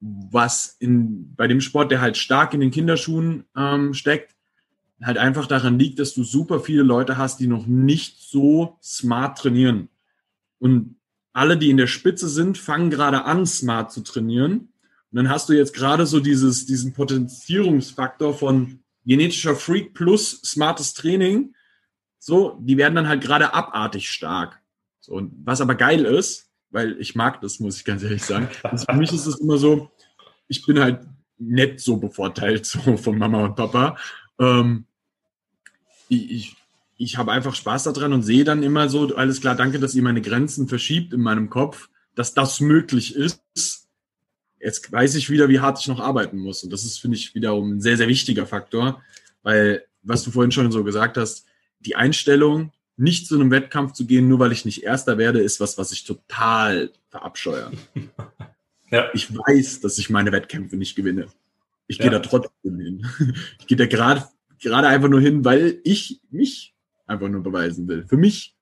[0.00, 4.34] was in, bei dem Sport, der halt stark in den Kinderschuhen ähm, steckt,
[5.02, 9.38] halt einfach daran liegt, dass du super viele Leute hast, die noch nicht so smart
[9.38, 9.88] trainieren.
[10.58, 10.96] Und
[11.32, 14.68] alle, die in der Spitze sind, fangen gerade an, smart zu trainieren
[15.14, 20.92] und dann hast du jetzt gerade so dieses, diesen Potenzierungsfaktor von genetischer Freak plus smartes
[20.92, 21.54] Training.
[22.18, 24.60] So, die werden dann halt gerade abartig stark.
[24.98, 28.48] So, und was aber geil ist, weil ich mag das, muss ich ganz ehrlich sagen.
[28.64, 29.88] Also für mich ist es immer so,
[30.48, 31.06] ich bin halt
[31.38, 33.96] nett so bevorteilt so von Mama und Papa.
[34.40, 34.86] Ähm,
[36.08, 36.56] ich, ich,
[36.96, 40.02] ich habe einfach Spaß daran und sehe dann immer so, alles klar, danke, dass ihr
[40.02, 43.83] meine Grenzen verschiebt in meinem Kopf, dass das möglich ist
[44.64, 46.64] jetzt weiß ich wieder, wie hart ich noch arbeiten muss.
[46.64, 49.02] Und das ist, finde ich, wiederum ein sehr, sehr wichtiger Faktor,
[49.42, 51.46] weil, was du vorhin schon so gesagt hast,
[51.80, 55.60] die Einstellung, nicht zu einem Wettkampf zu gehen, nur weil ich nicht Erster werde, ist
[55.60, 57.70] was, was ich total verabscheue.
[58.90, 59.08] Ja.
[59.12, 61.26] Ich weiß, dass ich meine Wettkämpfe nicht gewinne.
[61.88, 62.02] Ich ja.
[62.02, 63.06] gehe da trotzdem hin.
[63.58, 64.28] Ich gehe da gerade
[64.60, 66.74] gerade einfach nur hin, weil ich mich
[67.06, 68.06] einfach nur beweisen will.
[68.06, 68.54] Für mich.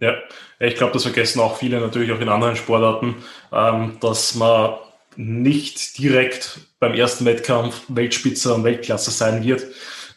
[0.00, 0.14] Ja,
[0.60, 3.16] ich glaube, das vergessen auch viele natürlich auch in anderen Sportarten,
[3.52, 4.76] ähm, dass man
[5.16, 9.64] nicht direkt beim ersten Wettkampf Weltspitze und Weltklasse sein wird.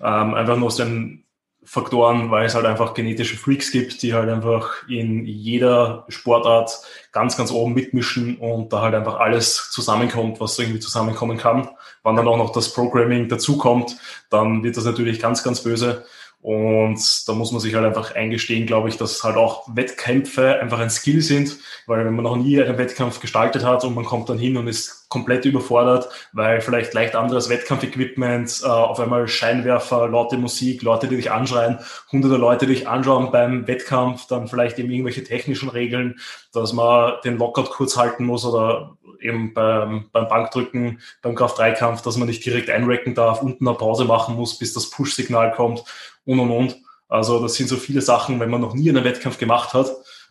[0.02, 1.26] Ähm, einfach nur aus den
[1.64, 6.72] Faktoren, weil es halt einfach genetische Freaks gibt, die halt einfach in jeder Sportart
[7.12, 11.70] ganz, ganz oben mitmischen und da halt einfach alles zusammenkommt, was irgendwie zusammenkommen kann.
[12.02, 13.98] Wann dann auch noch das Programming dazukommt,
[14.32, 16.06] dann wird das natürlich ganz, ganz böse.
[16.42, 20.80] Und da muss man sich halt einfach eingestehen, glaube ich, dass halt auch Wettkämpfe einfach
[20.80, 24.30] ein Skill sind, weil wenn man noch nie einen Wettkampf gestaltet hat und man kommt
[24.30, 30.08] dann hin und ist komplett überfordert, weil vielleicht leicht anderes Wettkampfequipment, äh, auf einmal Scheinwerfer,
[30.08, 31.80] laute Musik, Leute, die dich anschreien,
[32.12, 36.20] hunderte Leute, die dich anschauen beim Wettkampf, dann vielleicht eben irgendwelche technischen Regeln,
[36.54, 42.16] dass man den Lockout kurz halten muss oder eben beim, beim Bankdrücken, beim Kraft-3-Kampf, dass
[42.16, 45.84] man nicht direkt einracken darf, unten eine Pause machen muss, bis das Push-Signal kommt
[46.30, 46.78] und und und.
[47.08, 49.88] Also das sind so viele Sachen, wenn man noch nie einen Wettkampf gemacht hat,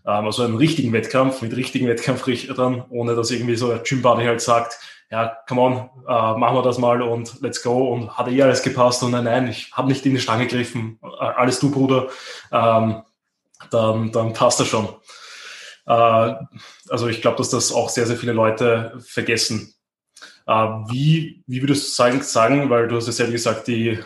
[0.07, 4.41] ähm, also einen richtigen Wettkampf mit richtigen Wettkampfrichtern, ohne dass irgendwie so der Gymbody halt
[4.41, 4.79] sagt,
[5.11, 5.75] ja, come on,
[6.07, 9.25] äh, machen wir das mal und let's go und hat eh alles gepasst und nein,
[9.25, 12.09] nein, ich habe nicht in die Stange gegriffen, äh, alles du, Bruder,
[12.53, 13.03] ähm,
[13.71, 14.89] dann, dann passt das schon.
[15.87, 16.35] Äh,
[16.91, 19.75] also ich glaube, dass das auch sehr, sehr viele Leute vergessen.
[20.47, 23.99] Äh, wie, wie würdest du sagen, sagen, weil du hast ja selber gesagt, die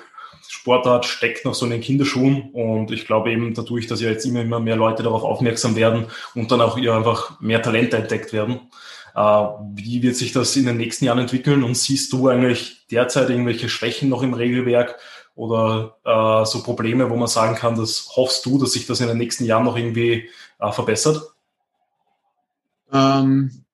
[0.62, 4.24] Sportart steckt noch so in den Kinderschuhen und ich glaube eben dadurch, dass ja jetzt
[4.24, 8.32] immer, immer mehr Leute darauf aufmerksam werden und dann auch ihr einfach mehr Talente entdeckt
[8.32, 8.60] werden.
[9.16, 9.44] Äh,
[9.74, 13.68] wie wird sich das in den nächsten Jahren entwickeln und siehst du eigentlich derzeit irgendwelche
[13.68, 15.00] Schwächen noch im Regelwerk
[15.34, 19.08] oder äh, so Probleme, wo man sagen kann, das hoffst du, dass sich das in
[19.08, 21.22] den nächsten Jahren noch irgendwie äh, verbessert?
[22.92, 23.64] Ähm,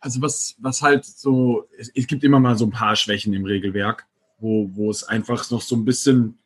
[0.00, 3.46] also was, was halt so, es, es, gibt immer mal so ein paar Schwächen im
[3.46, 4.06] Regelwerk,
[4.40, 6.38] wo, wo es einfach noch so ein bisschen,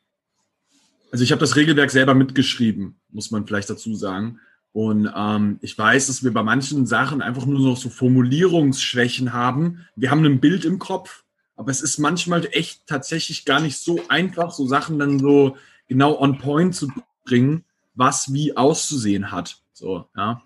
[1.11, 4.39] also ich habe das Regelwerk selber mitgeschrieben, muss man vielleicht dazu sagen.
[4.73, 9.85] Und ähm, ich weiß, dass wir bei manchen Sachen einfach nur noch so Formulierungsschwächen haben.
[9.95, 11.23] Wir haben ein Bild im Kopf,
[11.55, 15.55] aber es ist manchmal echt tatsächlich gar nicht so einfach, so Sachen dann so
[15.87, 16.89] genau on point zu
[17.23, 19.61] bringen, was wie auszusehen hat.
[19.71, 20.43] So, ja.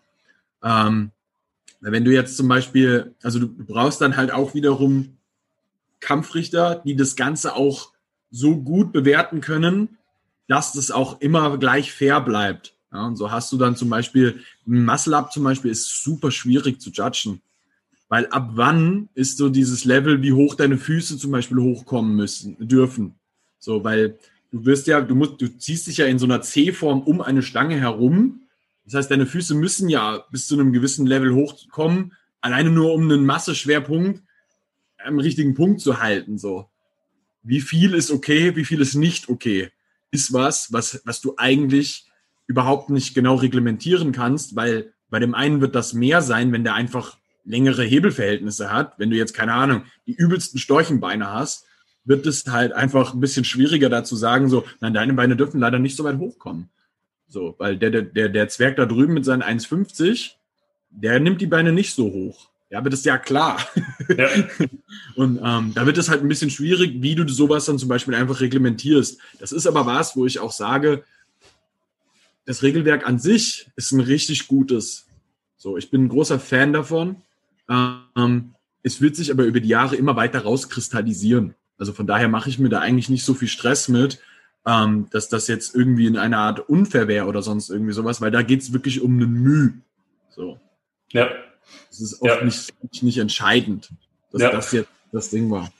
[0.64, 1.12] Ähm,
[1.82, 5.18] wenn du jetzt zum Beispiel, also du brauchst dann halt auch wiederum
[6.00, 7.92] Kampfrichter, die das Ganze auch
[8.32, 9.98] so gut bewerten können,
[10.48, 12.76] dass das auch immer gleich fair bleibt.
[12.92, 16.82] Ja, und so hast du dann zum Beispiel, ein Muscle-Up zum Beispiel ist super schwierig
[16.82, 17.42] zu judgen.
[18.08, 22.58] Weil ab wann ist so dieses Level, wie hoch deine Füße zum Beispiel hochkommen müssen,
[22.60, 23.16] dürfen.
[23.60, 24.18] So, weil
[24.52, 27.44] du wirst ja, du musst, du ziehst dich ja in so einer C-Form um eine
[27.44, 28.42] Stange herum
[28.90, 33.04] das heißt, deine Füße müssen ja bis zu einem gewissen Level hochkommen, alleine nur um
[33.04, 34.24] einen Masseschwerpunkt
[35.04, 36.38] am richtigen Punkt zu halten.
[36.38, 36.70] So,
[37.44, 39.70] wie viel ist okay, wie viel ist nicht okay,
[40.12, 42.06] ist was, was, was du eigentlich
[42.48, 46.74] überhaupt nicht genau reglementieren kannst, weil bei dem einen wird das mehr sein, wenn der
[46.74, 48.98] einfach längere Hebelverhältnisse hat.
[48.98, 51.66] Wenn du jetzt keine Ahnung die übelsten Storchenbeine hast,
[52.06, 55.60] wird es halt einfach ein bisschen schwieriger da zu sagen, so, nein, deine Beine dürfen
[55.60, 56.70] leider nicht so weit hochkommen.
[57.28, 60.32] So, weil der, der, der Zwerg da drüben mit seinen 1,50,
[60.90, 62.50] der nimmt die Beine nicht so hoch.
[62.70, 63.60] Ja, aber das ist ja klar.
[64.16, 64.30] Ja.
[65.16, 68.14] Und ähm, da wird es halt ein bisschen schwierig, wie du sowas dann zum Beispiel
[68.14, 69.20] einfach reglementierst.
[69.40, 71.04] Das ist aber was, wo ich auch sage,
[72.46, 75.08] das Regelwerk an sich ist ein richtig gutes.
[75.58, 77.18] So, ich bin ein großer Fan davon.
[77.70, 78.54] Ähm,
[78.84, 81.56] es wird sich aber über die Jahre immer weiter rauskristallisieren.
[81.78, 84.20] Also von daher mache ich mir da eigentlich nicht so viel Stress mit,
[84.66, 88.32] ähm, dass das jetzt irgendwie in einer Art unfair wäre oder sonst irgendwie sowas, weil
[88.32, 89.74] da geht es wirklich um einen Mühe.
[90.30, 90.60] So.
[91.12, 91.30] Ja.
[91.90, 92.44] Das ist oft ja.
[92.44, 93.90] nicht, nicht entscheidend,
[94.32, 94.52] dass ja.
[94.52, 95.72] das jetzt das Ding war.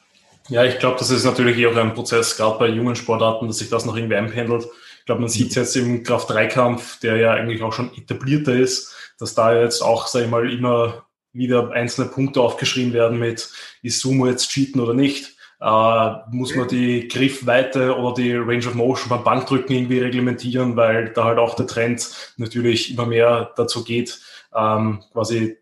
[0.50, 3.70] Ja, ich glaube, das ist natürlich auch ein Prozess, gerade bei jungen Sportarten, dass sich
[3.70, 4.66] das noch irgendwie einpendelt.
[5.00, 8.94] Ich glaube, man sieht es jetzt im Kraft-3-Kampf, der ja eigentlich auch schon etablierter ist,
[9.20, 13.50] dass da jetzt auch, sag ich mal, immer wieder einzelne Punkte aufgeschrieben werden mit,
[13.84, 15.36] ist Sumo jetzt cheaten oder nicht?
[15.62, 21.10] äh, muss man die Griffweite oder die Range of Motion beim Bankdrücken irgendwie reglementieren, weil
[21.10, 24.20] da halt auch der Trend natürlich immer mehr dazu geht,
[24.56, 25.58] ähm, quasi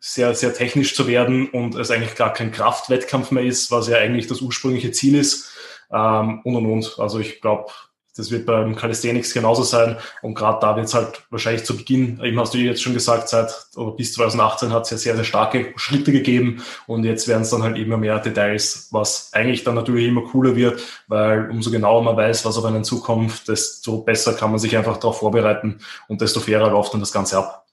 [0.00, 3.98] sehr, sehr technisch zu werden und es eigentlich gar kein Kraftwettkampf mehr ist, was ja
[3.98, 5.52] eigentlich das ursprüngliche Ziel ist
[5.92, 6.96] ähm, und und und.
[6.98, 7.70] Also ich glaube,
[8.16, 9.96] das wird beim Calisthenics genauso sein.
[10.20, 13.28] Und gerade da wird es halt wahrscheinlich zu Beginn, eben hast du jetzt schon gesagt,
[13.28, 16.62] seit oder bis 2018 hat es ja sehr, sehr starke Schritte gegeben.
[16.86, 20.56] Und jetzt werden es dann halt immer mehr Details, was eigentlich dann natürlich immer cooler
[20.56, 24.76] wird, weil umso genauer man weiß, was auf einen zukommt, desto besser kann man sich
[24.76, 27.66] einfach darauf vorbereiten und desto fairer läuft dann das Ganze ab.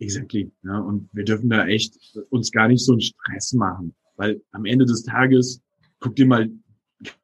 [0.00, 0.50] Exactly.
[0.64, 1.94] Ja, und wir dürfen da echt
[2.30, 5.62] uns gar nicht so einen Stress machen, weil am Ende des Tages
[6.00, 6.50] guck dir mal,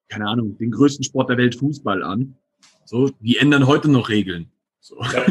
[0.09, 2.37] keine Ahnung, den größten Sport der Welt Fußball an.
[2.85, 4.51] So, die ändern heute noch Regeln.
[4.81, 5.03] So.
[5.03, 5.27] Ja.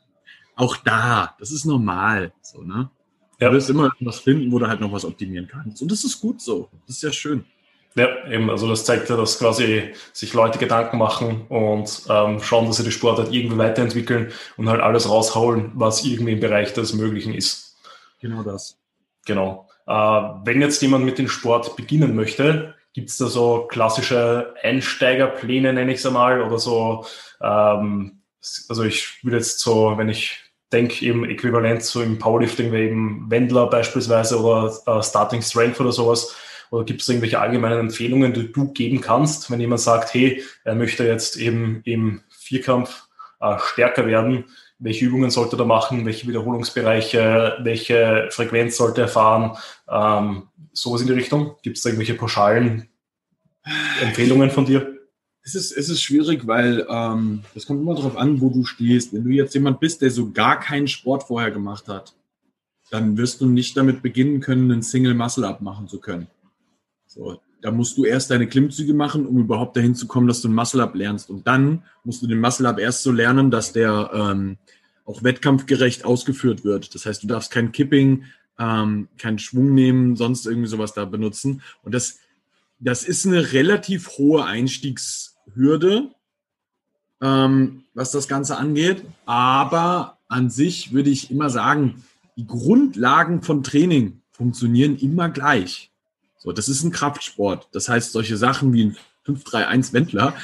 [0.56, 2.32] Auch da, das ist normal.
[2.40, 2.90] So, ne?
[3.38, 3.50] Ja.
[3.50, 5.82] Du wirst immer was finden, wo du halt noch was optimieren kannst.
[5.82, 6.70] Und das ist gut so.
[6.86, 7.44] Das ist ja schön.
[7.96, 12.66] Ja, eben, also das zeigt ja, dass quasi sich Leute Gedanken machen und ähm, schauen,
[12.66, 16.92] dass sie die Sportart irgendwie weiterentwickeln und halt alles rausholen, was irgendwie im Bereich des
[16.92, 17.78] Möglichen ist.
[18.20, 18.78] Genau das.
[19.24, 19.66] Genau.
[19.86, 25.72] Äh, wenn jetzt jemand mit dem Sport beginnen möchte, gibt es da so klassische Einsteigerpläne,
[25.72, 27.06] nenne ich es einmal, oder so,
[27.40, 28.20] ähm,
[28.68, 33.30] also ich würde jetzt so, wenn ich denke, eben äquivalent so im Powerlifting wie eben
[33.30, 36.36] Wendler beispielsweise oder äh, Starting Strength oder sowas,
[36.70, 40.74] oder gibt es irgendwelche allgemeinen Empfehlungen, die du geben kannst, wenn jemand sagt, hey, er
[40.74, 43.08] möchte jetzt eben im Vierkampf
[43.40, 44.44] äh, stärker werden?
[44.78, 46.04] Welche Übungen sollte er machen?
[46.04, 47.58] Welche Wiederholungsbereiche?
[47.62, 49.56] Welche Frequenz sollte er fahren?
[49.88, 51.56] Ähm, sowas in die Richtung?
[51.62, 52.88] Gibt es da irgendwelche pauschalen
[54.02, 54.92] Empfehlungen von dir?
[55.42, 59.14] Es ist, es ist schwierig, weil ähm, das kommt immer darauf an, wo du stehst.
[59.14, 62.14] Wenn du jetzt jemand bist, der so gar keinen Sport vorher gemacht hat,
[62.90, 66.26] dann wirst du nicht damit beginnen können, einen Single Muscle Up machen zu können.
[67.16, 70.48] So, da musst du erst deine Klimmzüge machen, um überhaupt dahin zu kommen, dass du
[70.48, 71.30] ein Muscle-Up lernst.
[71.30, 74.58] Und dann musst du den Muscle-Up erst so lernen, dass der ähm,
[75.04, 76.94] auch wettkampfgerecht ausgeführt wird.
[76.94, 78.24] Das heißt, du darfst kein Kipping,
[78.58, 81.62] ähm, keinen Schwung nehmen, sonst irgendwie sowas da benutzen.
[81.82, 82.18] Und das,
[82.78, 86.10] das ist eine relativ hohe Einstiegshürde,
[87.22, 89.04] ähm, was das Ganze angeht.
[89.24, 92.04] Aber an sich würde ich immer sagen,
[92.36, 95.90] die Grundlagen von Training funktionieren immer gleich.
[96.38, 97.68] So, das ist ein Kraftsport.
[97.72, 98.96] Das heißt, solche Sachen wie ein
[99.26, 100.34] 5-3-1 Wendler,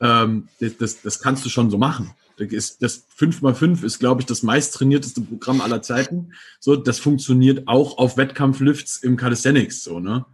[0.00, 2.12] ähm, das, das kannst du schon so machen.
[2.36, 6.32] Das, das 5x5 ist, glaube ich, das meist trainierteste Programm aller Zeiten.
[6.60, 10.24] So, das funktioniert auch auf Wettkampflifts im Calisthenics, so, ne?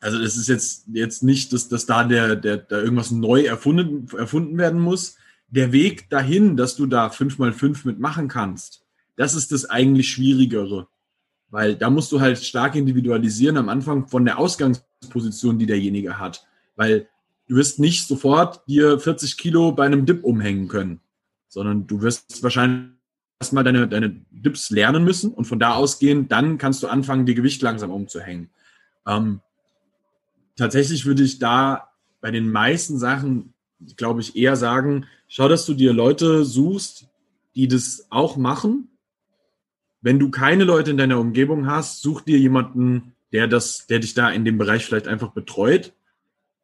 [0.00, 4.08] Also, es ist jetzt, jetzt nicht, dass, dass da der, der, da irgendwas neu erfunden,
[4.18, 5.14] erfunden werden muss.
[5.48, 8.82] Der Weg dahin, dass du da 5x5 mitmachen kannst,
[9.16, 10.88] das ist das eigentlich Schwierigere.
[11.52, 16.46] Weil da musst du halt stark individualisieren am Anfang von der Ausgangsposition, die derjenige hat.
[16.76, 17.08] Weil
[17.46, 21.00] du wirst nicht sofort dir 40 Kilo bei einem Dip umhängen können,
[21.48, 22.92] sondern du wirst wahrscheinlich
[23.38, 27.34] erstmal deine, deine Dips lernen müssen und von da ausgehen, dann kannst du anfangen, dir
[27.34, 28.48] Gewicht langsam umzuhängen.
[29.06, 29.40] Ähm,
[30.56, 31.90] tatsächlich würde ich da
[32.22, 33.52] bei den meisten Sachen,
[33.98, 37.08] glaube ich, eher sagen, schau, dass du dir Leute suchst,
[37.54, 38.88] die das auch machen
[40.02, 44.14] wenn du keine Leute in deiner Umgebung hast, such dir jemanden, der das, der dich
[44.14, 45.92] da in dem Bereich vielleicht einfach betreut.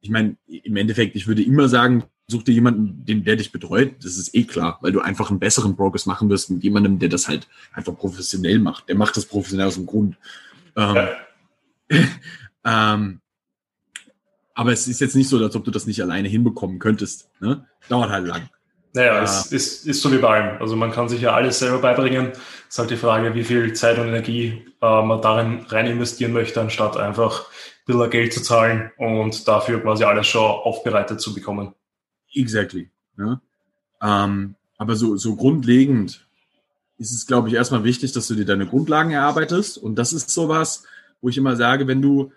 [0.01, 3.95] Ich meine, im Endeffekt, ich würde immer sagen, such dir jemanden, den, der dich betreut.
[4.03, 7.09] Das ist eh klar, weil du einfach einen besseren Progress machen wirst mit jemandem, der
[7.09, 8.89] das halt einfach professionell macht.
[8.89, 10.17] Der macht das professionell aus dem Grund.
[10.77, 11.09] Ähm,
[12.65, 13.21] ähm,
[14.55, 17.31] aber es ist jetzt nicht so, als ob du das nicht alleine hinbekommen könntest.
[17.41, 17.65] Ne?
[17.89, 18.51] Dauert halt lang.
[18.93, 19.23] Naja, ja.
[19.23, 20.61] es ist, ist so wie bei allem.
[20.61, 22.33] Also man kann sich ja alles selber beibringen.
[22.69, 26.61] Ist halt die Frage, wie viel Zeit und Energie äh, man darin rein investieren möchte,
[26.61, 31.75] anstatt einfach ein bisschen Geld zu zahlen und dafür quasi alles schon aufbereitet zu bekommen.
[32.35, 32.91] Exactly.
[33.17, 33.41] Ja.
[34.03, 36.27] Ähm, aber so, so grundlegend
[36.99, 39.79] ist es, glaube ich, erstmal wichtig, dass du dir deine Grundlagen erarbeitest.
[39.79, 40.85] Und das ist sowas,
[41.21, 42.33] wo ich immer sage, wenn du,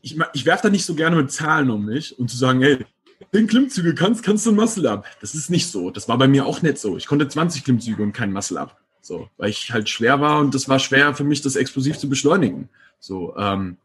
[0.00, 2.84] ich, ich werfe da nicht so gerne mit Zahlen um mich und zu sagen, hey,
[3.32, 5.06] den Klimmzüge kannst, kannst du ein Muscle-Up.
[5.20, 5.90] Das ist nicht so.
[5.90, 6.96] Das war bei mir auch nicht so.
[6.96, 8.76] Ich konnte 20 Klimmzüge und kein Muscle-Up.
[9.00, 12.08] So, weil ich halt schwer war und das war schwer für mich, das explosiv zu
[12.08, 12.68] beschleunigen.
[12.98, 13.76] So, ähm,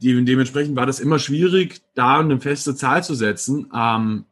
[0.00, 3.68] dementsprechend war das immer schwierig, da eine feste Zahl zu setzen.
[3.74, 4.24] Ähm,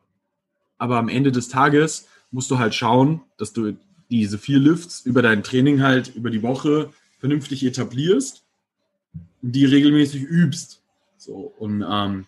[0.78, 3.76] aber am Ende des Tages musst du halt schauen, dass du
[4.10, 8.44] diese vier Lifts über dein Training halt über die Woche vernünftig etablierst
[9.42, 10.80] und die regelmäßig übst.
[11.16, 12.26] So, und ähm,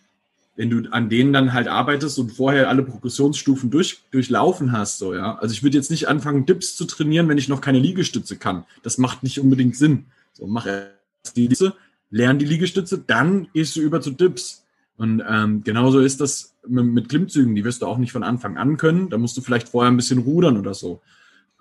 [0.55, 5.15] wenn du an denen dann halt arbeitest und vorher alle Progressionsstufen durch, durchlaufen hast, so,
[5.15, 5.37] ja.
[5.37, 8.65] Also ich würde jetzt nicht anfangen, Dips zu trainieren, wenn ich noch keine Liegestütze kann.
[8.83, 10.05] Das macht nicht unbedingt Sinn.
[10.33, 11.75] So, mach erst die Liegestütze,
[12.09, 14.65] lern die Liegestütze, dann gehst du über zu Dips.
[14.97, 17.55] Und ähm, genauso ist das mit, mit Klimmzügen.
[17.55, 19.09] Die wirst du auch nicht von Anfang an können.
[19.09, 21.01] Da musst du vielleicht vorher ein bisschen rudern oder so.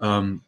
[0.00, 0.42] Ähm,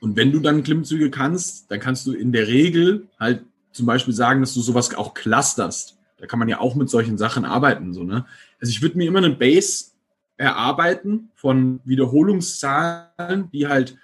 [0.00, 4.14] und wenn du dann Klimmzüge kannst, dann kannst du in der Regel halt zum Beispiel
[4.14, 5.97] sagen, dass du sowas auch clusterst.
[6.18, 7.94] Da kann man ja auch mit solchen Sachen arbeiten.
[7.94, 8.26] So, ne?
[8.60, 9.92] Also ich würde mir immer eine Base
[10.36, 13.96] erarbeiten von Wiederholungszahlen, die halt,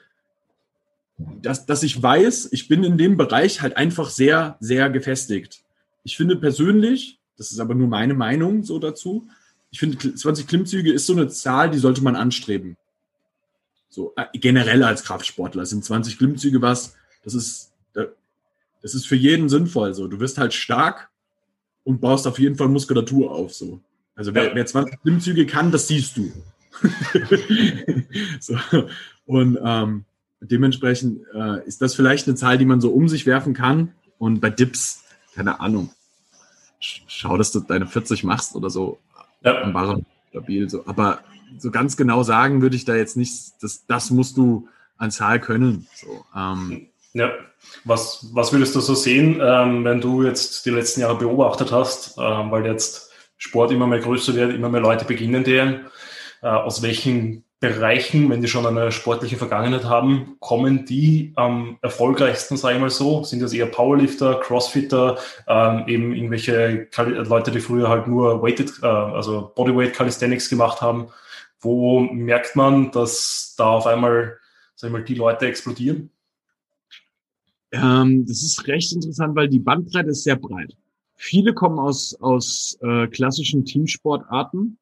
[1.43, 5.63] dass, dass ich weiß, ich bin in dem Bereich halt einfach sehr, sehr gefestigt.
[6.03, 9.29] Ich finde persönlich, das ist aber nur meine Meinung so dazu,
[9.71, 12.77] ich finde 20 Klimmzüge ist so eine Zahl, die sollte man anstreben.
[13.89, 19.49] So äh, generell als Kraftsportler sind 20 Klimmzüge was, das ist, das ist für jeden
[19.49, 19.95] sinnvoll.
[19.95, 21.11] So, du wirst halt stark
[21.85, 23.55] und baust auf jeden Fall Muskulatur auf.
[23.55, 23.81] So,
[24.15, 26.33] also wer, wer 20 Klimmzüge kann, das siehst du.
[28.41, 28.57] so,
[29.27, 30.05] und ähm,
[30.41, 33.93] dementsprechend äh, ist das vielleicht eine Zahl, die man so um sich werfen kann.
[34.19, 35.91] Und bei Dips, keine Ahnung,
[36.81, 38.99] schau, dass du deine 40 machst oder so.
[39.43, 39.63] Ja.
[39.63, 40.69] Am Barren stabil.
[40.69, 40.87] So.
[40.87, 41.21] Aber
[41.59, 45.41] so ganz genau sagen würde ich da jetzt nicht, das, das musst du an Zahl
[45.41, 45.87] können.
[45.95, 47.31] So, ähm, ja,
[47.85, 52.17] was, was würdest du so sehen, ähm, wenn du jetzt die letzten Jahre beobachtet hast,
[52.19, 55.87] ähm, weil jetzt Sport immer mehr größer wird, immer mehr Leute beginnen den,
[56.43, 62.59] äh, aus welchen Bereichen, wenn die schon eine sportliche Vergangenheit haben, kommen die am erfolgreichsten,
[62.59, 63.25] sage ich mal so?
[63.25, 65.17] Sind das eher Powerlifter, Crossfitter,
[65.49, 71.09] ähm, eben irgendwelche Leute, die früher halt nur Weighted, äh, also Bodyweight Calisthenics gemacht haben?
[71.59, 74.37] Wo merkt man, dass da auf einmal,
[74.75, 76.11] sag ich mal, die Leute explodieren?
[77.83, 80.77] Ähm, das ist recht interessant, weil die Bandbreite ist sehr breit.
[81.17, 84.79] Viele kommen aus, aus äh, klassischen Teamsportarten.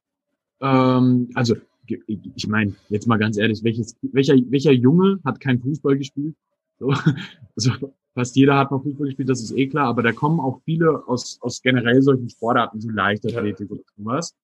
[0.60, 5.96] Ähm, also ich meine, jetzt mal ganz ehrlich, welches, welcher, welcher Junge hat kein Fußball
[5.98, 6.34] gespielt?
[6.78, 6.92] So,
[7.56, 10.60] also fast jeder hat mal Fußball gespielt, das ist eh klar, aber da kommen auch
[10.64, 13.76] viele aus, aus generell solchen Sportarten, so Leichtathletik ja.
[13.76, 14.34] oder sowas.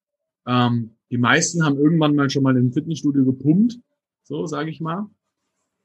[0.46, 3.78] Ähm, die meisten haben irgendwann mal schon mal im Fitnessstudio gepumpt,
[4.22, 5.06] so sage ich mal.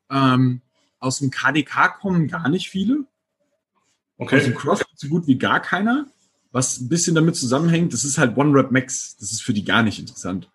[0.09, 0.61] Ähm,
[1.03, 3.05] aus dem KDK kommen gar nicht viele.
[4.17, 4.37] Okay.
[4.37, 6.07] Aus dem CrossFit so gut wie gar keiner.
[6.51, 9.17] Was ein bisschen damit zusammenhängt, das ist halt One Rep Max.
[9.17, 10.49] Das ist für die gar nicht interessant.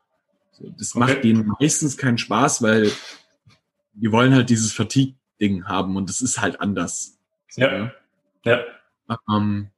[0.79, 0.99] Das okay.
[0.99, 2.91] macht denen meistens keinen Spaß, weil
[3.93, 7.19] die wollen halt dieses Fatigue-Ding haben und das ist halt anders.
[7.57, 7.93] Ja.
[8.45, 8.61] Ja.
[9.29, 9.71] Ähm,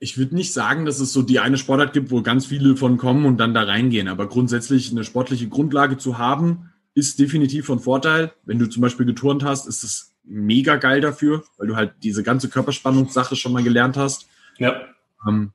[0.00, 2.98] ich würde nicht sagen, dass es so die eine Sportart gibt, wo ganz viele von
[2.98, 4.08] kommen und dann da reingehen.
[4.08, 8.32] Aber grundsätzlich eine sportliche Grundlage zu haben, ist definitiv von Vorteil.
[8.44, 12.24] Wenn du zum Beispiel geturnt hast, ist es mega geil dafür, weil du halt diese
[12.24, 14.28] ganze Körperspannungssache schon mal gelernt hast.
[14.58, 14.80] Ja.
[15.26, 15.52] Ähm,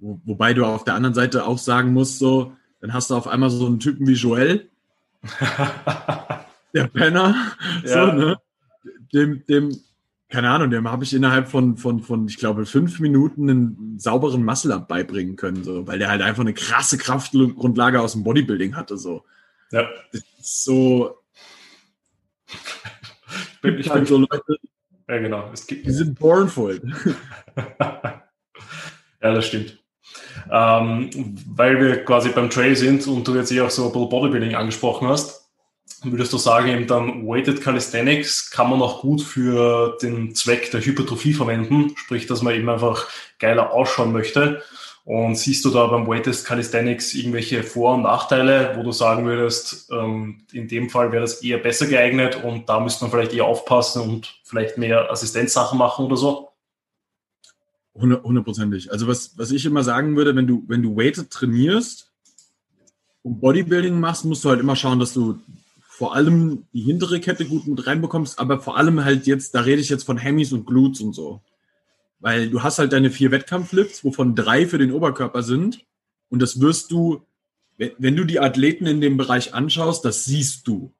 [0.00, 3.28] wo, wobei du auf der anderen Seite auch sagen musst, so, dann hast du auf
[3.28, 4.68] einmal so einen Typen wie Joel,
[6.74, 7.36] der Penner,
[7.84, 8.06] ja.
[8.06, 8.36] so, ne?
[9.12, 9.76] Dem, dem,
[10.28, 14.44] keine Ahnung, dem habe ich innerhalb von, von, von, ich glaube, fünf Minuten einen sauberen
[14.44, 18.98] Muscle-Up beibringen können, so, weil der halt einfach eine krasse Kraftgrundlage aus dem Bodybuilding hatte,
[18.98, 19.24] so.
[19.70, 19.88] Ja.
[20.12, 21.18] Das ist so.
[22.46, 24.56] Ich bin, ich halt bin so Leute.
[25.08, 25.50] Ja, genau.
[25.52, 26.82] Es gibt, die sind born for it.
[27.80, 28.22] ja,
[29.20, 29.78] das stimmt.
[30.50, 31.10] Ähm,
[31.46, 34.54] weil wir quasi beim Trail sind und du jetzt eh auch so ein bisschen Bodybuilding
[34.54, 35.50] angesprochen hast,
[36.02, 40.80] würdest du sagen, eben dann Weighted Calisthenics kann man auch gut für den Zweck der
[40.80, 44.62] Hypertrophie verwenden, sprich, dass man eben einfach geiler ausschauen möchte.
[45.10, 49.90] Und siehst du da beim Weighted Calisthenics irgendwelche Vor- und Nachteile, wo du sagen würdest,
[49.90, 53.44] ähm, in dem Fall wäre das eher besser geeignet und da müsste man vielleicht eher
[53.44, 56.50] aufpassen und vielleicht mehr Assistenzsachen machen oder so?
[57.92, 58.92] Hundertprozentig.
[58.92, 62.12] Also was, was ich immer sagen würde, wenn du, wenn du Weighted trainierst
[63.24, 65.40] und Bodybuilding machst, musst du halt immer schauen, dass du
[65.88, 69.82] vor allem die hintere Kette gut mit reinbekommst, aber vor allem halt jetzt, da rede
[69.82, 71.40] ich jetzt von Hemis und Glutes und so.
[72.20, 75.84] Weil du hast halt deine vier Wettkampflifts, wovon drei für den Oberkörper sind.
[76.28, 77.26] Und das wirst du,
[77.76, 80.94] wenn du die Athleten in dem Bereich anschaust, das siehst du.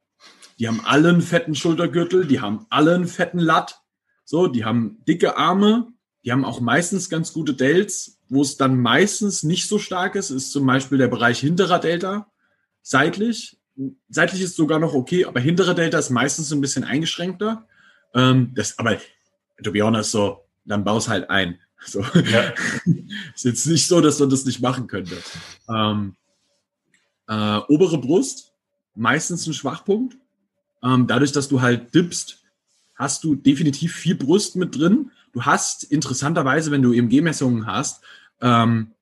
[0.59, 3.81] Die haben alle einen fetten Schultergürtel, die haben alle einen fetten Latt.
[4.25, 5.89] So, die haben dicke Arme,
[6.25, 8.19] die haben auch meistens ganz gute Delts.
[8.29, 12.31] Wo es dann meistens nicht so stark ist, ist zum Beispiel der Bereich hinterer Delta,
[12.83, 13.59] seitlich.
[14.09, 17.67] Seitlich ist sogar noch okay, aber hinterer Delta ist meistens ein bisschen eingeschränkter.
[18.15, 18.99] Ähm, das, aber
[19.63, 21.59] to be honest, so, dann baus halt ein.
[21.83, 22.03] So.
[22.03, 22.53] Ja.
[23.35, 25.17] ist jetzt nicht so, dass man das nicht machen könnte.
[25.67, 26.15] Ähm,
[27.27, 28.53] äh, obere Brust,
[28.95, 30.19] meistens ein Schwachpunkt.
[30.83, 32.43] Ähm, dadurch, dass du halt dippst,
[32.97, 35.11] hast du definitiv viel Brust mit drin.
[35.33, 38.03] Du hast interessanterweise, wenn du EMG-Messungen hast,
[38.43, 38.93] ähm,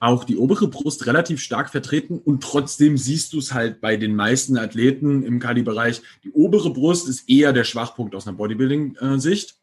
[0.00, 4.14] auch die obere Brust relativ stark vertreten und trotzdem siehst du es halt bei den
[4.14, 6.02] meisten Athleten im Kali-Bereich.
[6.22, 9.57] Die obere Brust ist eher der Schwachpunkt aus einer Bodybuilding-Sicht.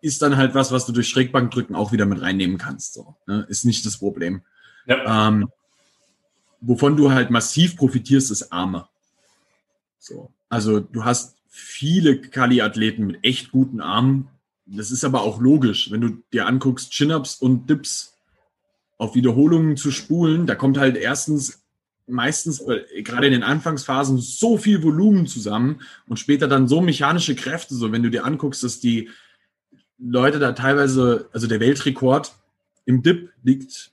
[0.00, 2.94] Ist dann halt was, was du durch Schrägbankdrücken auch wieder mit reinnehmen kannst.
[2.94, 3.46] So, ne?
[3.48, 4.42] Ist nicht das Problem.
[4.86, 5.28] Ja.
[5.28, 5.48] Ähm,
[6.60, 8.88] wovon du halt massiv profitierst, ist Arme.
[9.98, 10.30] So.
[10.48, 14.28] Also du hast viele Kali-Athleten mit echt guten Armen.
[14.66, 18.16] Das ist aber auch logisch, wenn du dir anguckst, Chin-Ups und Dips
[18.98, 21.62] auf Wiederholungen zu spulen, da kommt halt erstens
[22.06, 22.64] meistens
[23.02, 27.90] gerade in den Anfangsphasen so viel Volumen zusammen und später dann so mechanische Kräfte, so
[27.90, 29.10] wenn du dir anguckst, dass die
[29.98, 32.34] Leute da teilweise, also der Weltrekord
[32.84, 33.90] im Dip liegt,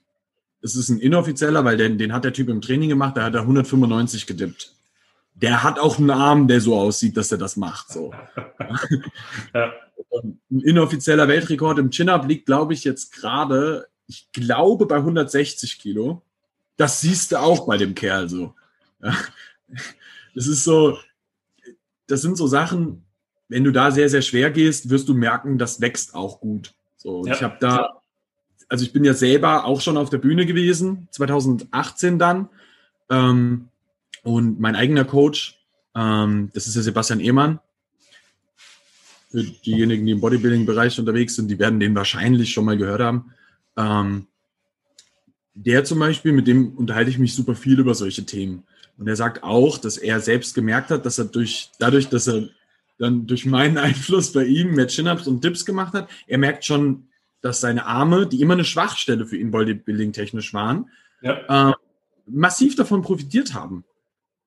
[0.60, 3.34] es ist ein inoffizieller, weil den, den hat der Typ im Training gemacht, da hat
[3.34, 4.74] er 195 gedippt.
[5.34, 7.90] der hat auch einen Arm, der so aussieht, dass er das macht.
[7.90, 8.14] So.
[9.54, 9.72] ja.
[10.22, 16.22] Ein inoffizieller Weltrekord im Chin-Up liegt, glaube ich, jetzt gerade, ich glaube, bei 160 Kilo.
[16.76, 18.54] Das siehst du auch bei dem Kerl so.
[19.02, 19.16] Ja.
[20.34, 20.98] Das ist so,
[22.06, 23.03] das sind so Sachen,
[23.54, 26.74] wenn du da sehr, sehr schwer gehst, wirst du merken, das wächst auch gut.
[26.96, 27.34] So, ja.
[27.34, 28.02] ich habe da,
[28.68, 32.48] also ich bin ja selber auch schon auf der Bühne gewesen, 2018 dann.
[33.08, 33.68] Ähm,
[34.24, 35.60] und mein eigener Coach,
[35.94, 37.60] ähm, das ist der Sebastian Ehmann.
[39.30, 43.34] Für diejenigen, die im Bodybuilding-Bereich unterwegs sind, die werden den wahrscheinlich schon mal gehört haben.
[43.76, 44.26] Ähm,
[45.54, 48.64] der zum Beispiel, mit dem unterhalte ich mich super viel über solche Themen.
[48.98, 52.48] Und er sagt auch, dass er selbst gemerkt hat, dass er durch, dadurch, dass er
[52.98, 57.08] dann durch meinen Einfluss bei ihm mehr Chin-Ups und Dips gemacht hat, er merkt schon,
[57.40, 60.88] dass seine Arme, die immer eine Schwachstelle für ihn Bodybuilding-technisch waren,
[61.20, 61.70] ja.
[61.70, 61.74] äh,
[62.26, 63.84] massiv davon profitiert haben.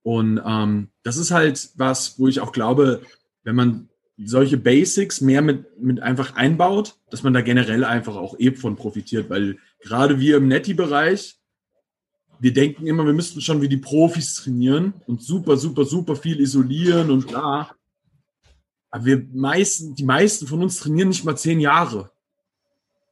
[0.01, 3.01] Und ähm, das ist halt was, wo ich auch glaube,
[3.43, 8.39] wenn man solche Basics mehr mit, mit einfach einbaut, dass man da generell einfach auch
[8.39, 11.37] eben von profitiert, weil gerade wir im Netty-Bereich,
[12.39, 16.39] wir denken immer, wir müssten schon wie die Profis trainieren und super, super, super viel
[16.39, 17.75] isolieren und bla.
[18.97, 22.09] Aber wir meisten, die meisten von uns trainieren nicht mal zehn Jahre.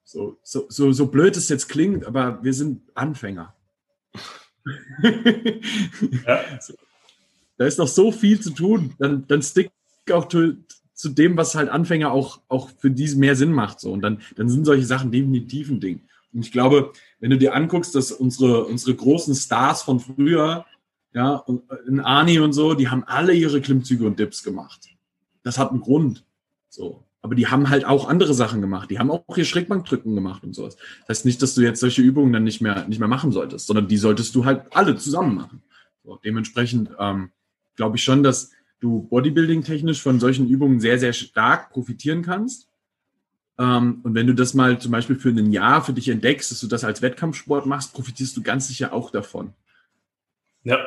[0.03, 3.53] So, so, so, so blöd es jetzt klingt, aber wir sind Anfänger.
[6.25, 6.41] ja.
[7.57, 8.95] Da ist noch so viel zu tun.
[8.99, 9.71] Dann, dann stick
[10.11, 10.57] auch zu,
[10.93, 13.79] zu dem, was halt Anfänger auch, auch für diese mehr Sinn macht.
[13.79, 13.93] So.
[13.93, 16.01] Und dann, dann sind solche Sachen definitiv ein Ding.
[16.33, 20.65] Und ich glaube, wenn du dir anguckst, dass unsere, unsere großen Stars von früher,
[21.13, 21.45] ja,
[21.87, 24.89] in Ani und so, die haben alle ihre Klimmzüge und Dips gemacht.
[25.45, 26.25] Das hat einen Grund.
[26.69, 27.05] So.
[27.21, 28.89] Aber die haben halt auch andere Sachen gemacht.
[28.89, 30.75] Die haben auch hier Schrägbankdrücken gemacht und sowas.
[30.75, 33.67] Das heißt nicht, dass du jetzt solche Übungen dann nicht mehr, nicht mehr machen solltest,
[33.67, 35.61] sondern die solltest du halt alle zusammen machen.
[36.03, 37.31] So, dementsprechend ähm,
[37.75, 42.69] glaube ich schon, dass du Bodybuilding-technisch von solchen Übungen sehr, sehr stark profitieren kannst.
[43.59, 46.59] Ähm, und wenn du das mal zum Beispiel für ein Jahr für dich entdeckst, dass
[46.59, 49.53] du das als Wettkampfsport machst, profitierst du ganz sicher auch davon.
[50.63, 50.79] Ja,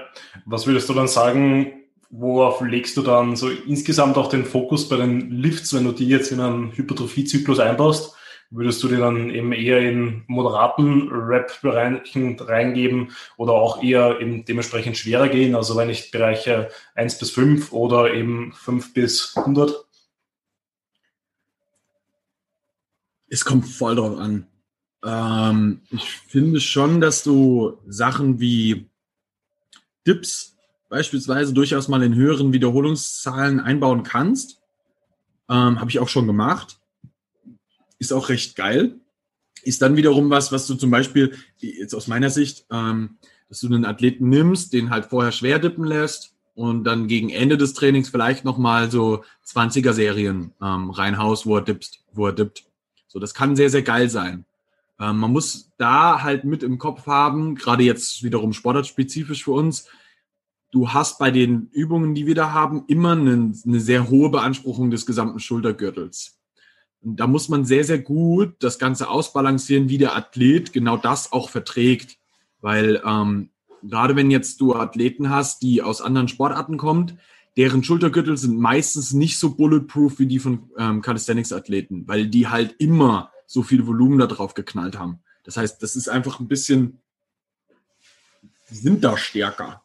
[0.46, 1.72] was würdest du dann sagen,
[2.10, 6.08] worauf legst du dann so insgesamt auch den Fokus bei den Lifts, wenn du die
[6.08, 8.14] jetzt in einen Hypertrophiezyklus einbaust?
[8.50, 14.96] Würdest du die dann eben eher in moderaten Rap-Bereichen reingeben oder auch eher eben dementsprechend
[14.96, 15.54] schwerer gehen?
[15.54, 19.84] Also wenn ich Bereiche 1 bis 5 oder eben 5 bis 100?
[23.28, 24.46] Es kommt voll drauf an.
[25.04, 28.88] Ähm, ich finde schon, dass du Sachen wie
[30.06, 30.57] Dips
[30.88, 34.60] beispielsweise durchaus mal in höheren Wiederholungszahlen einbauen kannst.
[35.48, 36.78] Ähm, Habe ich auch schon gemacht.
[37.98, 38.96] Ist auch recht geil.
[39.62, 43.18] Ist dann wiederum was, was du zum Beispiel, jetzt aus meiner Sicht, ähm,
[43.48, 47.56] dass du einen Athleten nimmst, den halt vorher schwer dippen lässt und dann gegen Ende
[47.56, 52.64] des Trainings vielleicht nochmal so 20er-Serien ähm, reinhaust, wo er dippt, wo er dippt.
[53.06, 54.44] So, das kann sehr, sehr geil sein.
[55.00, 59.86] Ähm, man muss da halt mit im Kopf haben, gerade jetzt wiederum sportartspezifisch für uns,
[60.70, 64.90] du hast bei den Übungen, die wir da haben, immer eine, eine sehr hohe Beanspruchung
[64.90, 66.38] des gesamten Schultergürtels.
[67.00, 71.32] Und da muss man sehr, sehr gut das Ganze ausbalancieren, wie der Athlet genau das
[71.32, 72.18] auch verträgt.
[72.60, 73.50] Weil ähm,
[73.82, 77.18] gerade wenn jetzt du Athleten hast, die aus anderen Sportarten kommen,
[77.56, 82.74] deren Schultergürtel sind meistens nicht so bulletproof wie die von ähm, Calisthenics-Athleten, weil die halt
[82.78, 85.20] immer so viel Volumen da drauf geknallt haben.
[85.44, 87.00] Das heißt, das ist einfach ein bisschen,
[88.70, 89.82] die sind da stärker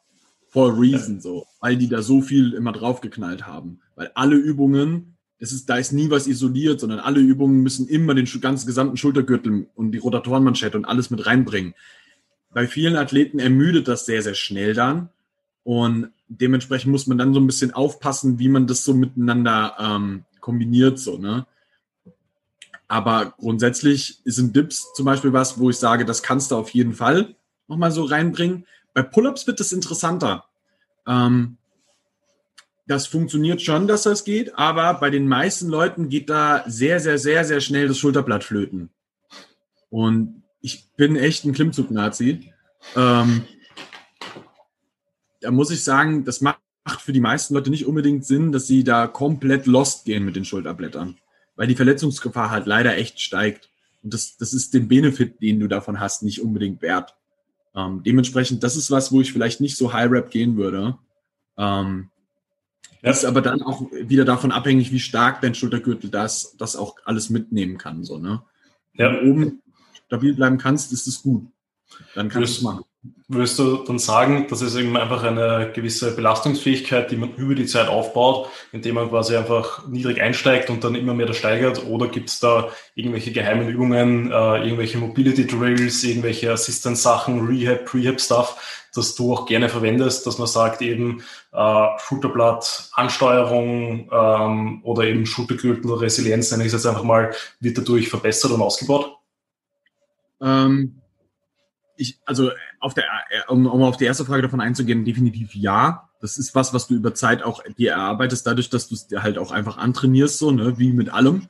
[0.54, 3.80] for a reason so, weil die da so viel immer draufgeknallt haben.
[3.96, 8.14] Weil alle Übungen, das ist, da ist nie was isoliert, sondern alle Übungen müssen immer
[8.14, 11.74] den ganzen gesamten Schultergürtel und die Rotatorenmanschette und alles mit reinbringen.
[12.54, 15.10] Bei vielen Athleten ermüdet das sehr, sehr schnell dann.
[15.64, 20.26] Und dementsprechend muss man dann so ein bisschen aufpassen, wie man das so miteinander ähm,
[20.40, 21.48] kombiniert, so, ne?
[22.88, 26.94] Aber grundsätzlich sind Dips zum Beispiel was, wo ich sage, das kannst du auf jeden
[26.94, 27.34] Fall
[27.68, 28.68] nochmal so reinbringen.
[28.94, 30.46] Bei Pull-ups wird es interessanter.
[31.08, 31.58] Ähm,
[32.86, 37.18] das funktioniert schon, dass das geht, aber bei den meisten Leuten geht da sehr, sehr,
[37.18, 38.90] sehr, sehr schnell das Schulterblatt flöten.
[39.90, 42.52] Und ich bin echt ein Klimmzug-Nazi.
[42.96, 43.46] Ähm,
[45.40, 46.60] da muss ich sagen, das macht
[47.00, 50.46] für die meisten Leute nicht unbedingt Sinn, dass sie da komplett lost gehen mit den
[50.46, 51.18] Schulterblättern,
[51.56, 53.70] weil die Verletzungsgefahr halt leider echt steigt.
[54.04, 57.16] Und das, das ist den Benefit, den du davon hast, nicht unbedingt wert.
[57.76, 60.98] Ähm, dementsprechend, das ist was, wo ich vielleicht nicht so High-Rap gehen würde.
[61.58, 62.10] Ähm,
[63.02, 63.12] ja.
[63.12, 67.30] Ist aber dann auch wieder davon abhängig, wie stark dein Schultergürtel das, das auch alles
[67.30, 68.04] mitnehmen kann.
[68.04, 68.44] So, ne?
[68.94, 69.12] Ja.
[69.12, 69.62] Wenn du oben
[70.06, 71.48] stabil bleiben kannst, ist es gut.
[72.16, 72.84] Dann kann ich es machen.
[73.28, 77.66] Würdest du dann sagen, dass es eben einfach eine gewisse Belastungsfähigkeit, die man über die
[77.66, 81.86] Zeit aufbaut, indem man quasi einfach niedrig einsteigt und dann immer mehr das steigert?
[81.86, 88.88] Oder gibt es da irgendwelche geheimen Übungen, äh, irgendwelche Mobility Drills, irgendwelche Assistance-Sachen, Rehab, Prehab-Stuff,
[88.94, 95.26] das du auch gerne verwendest, dass man sagt eben äh, Schulterblatt, Ansteuerung ähm, oder eben
[95.26, 99.18] Schultergürtel Resilienz, nenne ich es jetzt einfach mal, wird dadurch verbessert und ausgebaut?
[100.42, 101.03] Ähm
[101.96, 103.06] ich, also auf der,
[103.48, 106.10] um, um auf die erste Frage davon einzugehen, definitiv ja.
[106.20, 109.24] Das ist was, was du über Zeit auch dir erarbeitest, dadurch, dass du es dir
[109.24, 111.48] halt auch einfach antrainierst, so, ne, wie mit allem.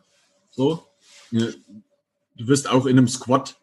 [0.52, 0.88] So.
[1.32, 1.48] Du
[2.48, 3.56] wirst auch in einem Squat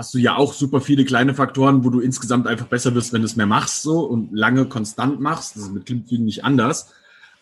[0.00, 3.20] hast du ja auch super viele kleine Faktoren, wo du insgesamt einfach besser wirst, wenn
[3.20, 5.56] du es mehr machst so und lange konstant machst.
[5.56, 6.94] Das ist mit Klimmzügen nicht anders.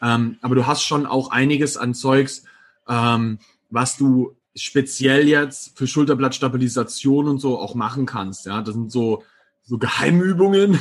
[0.03, 2.45] Ähm, aber du hast schon auch einiges an Zeugs,
[2.89, 3.39] ähm,
[3.71, 8.47] was du speziell jetzt für Schulterblattstabilisation und so auch machen kannst.
[8.47, 9.23] Ja, das sind so,
[9.63, 10.79] so Geheimübungen,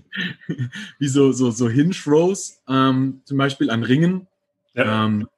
[0.98, 4.26] wie so, so, so Hinge Rows, ähm, zum Beispiel an Ringen.
[4.74, 5.06] Ja.
[5.06, 5.28] Ähm,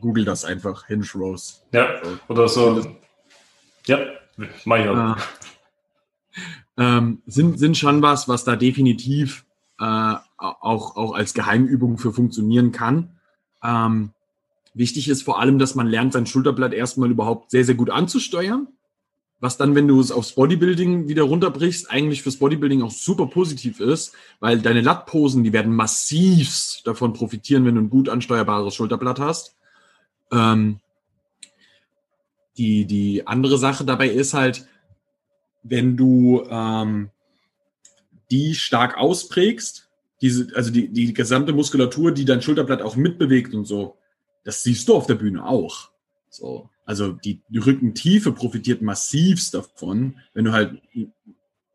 [0.00, 1.64] Google das einfach, Hinge Rows.
[1.72, 2.96] Ja, oder so.
[3.86, 4.00] Ja,
[4.64, 5.16] mach ich auch.
[5.16, 5.20] Äh,
[6.76, 9.44] ähm, sind, sind schon was, was da definitiv
[9.78, 13.10] äh, auch, auch als Geheimübung für funktionieren kann.
[13.62, 14.10] Ähm,
[14.74, 18.66] Wichtig ist vor allem, dass man lernt, sein Schulterblatt erstmal überhaupt sehr, sehr gut anzusteuern.
[19.40, 23.78] Was dann, wenn du es aufs Bodybuilding wieder runterbrichst, eigentlich fürs Bodybuilding auch super positiv
[23.78, 29.20] ist, weil deine Lattposen, die werden massiv davon profitieren, wenn du ein gut ansteuerbares Schulterblatt
[29.20, 29.56] hast.
[30.32, 30.80] Ähm,
[32.56, 34.66] die, die andere Sache dabei ist halt,
[35.62, 37.10] wenn du ähm,
[38.30, 39.88] die stark ausprägst,
[40.20, 43.96] diese, also die, die gesamte Muskulatur, die dein Schulterblatt auch mitbewegt und so,
[44.44, 45.90] das siehst du auf der Bühne auch.
[46.30, 46.70] So.
[46.84, 50.80] Also die, Rückentiefe profitiert massivst davon, wenn du halt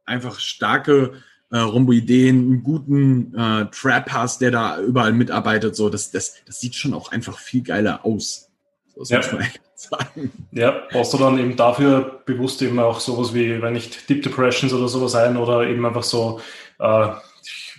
[0.06, 1.14] einfach starke
[1.52, 5.76] äh, Rhomboideen, einen guten äh, Trap hast, der da überall mitarbeitet.
[5.76, 8.50] So, das, das, das sieht schon auch einfach viel geiler aus.
[8.96, 9.18] So, ja.
[9.18, 9.44] muss man
[9.76, 10.32] sagen.
[10.52, 14.74] Ja, brauchst du dann eben dafür bewusst eben auch sowas wie, wenn nicht Deep Depressions
[14.74, 16.42] oder sowas ein oder eben einfach so
[16.80, 17.08] äh,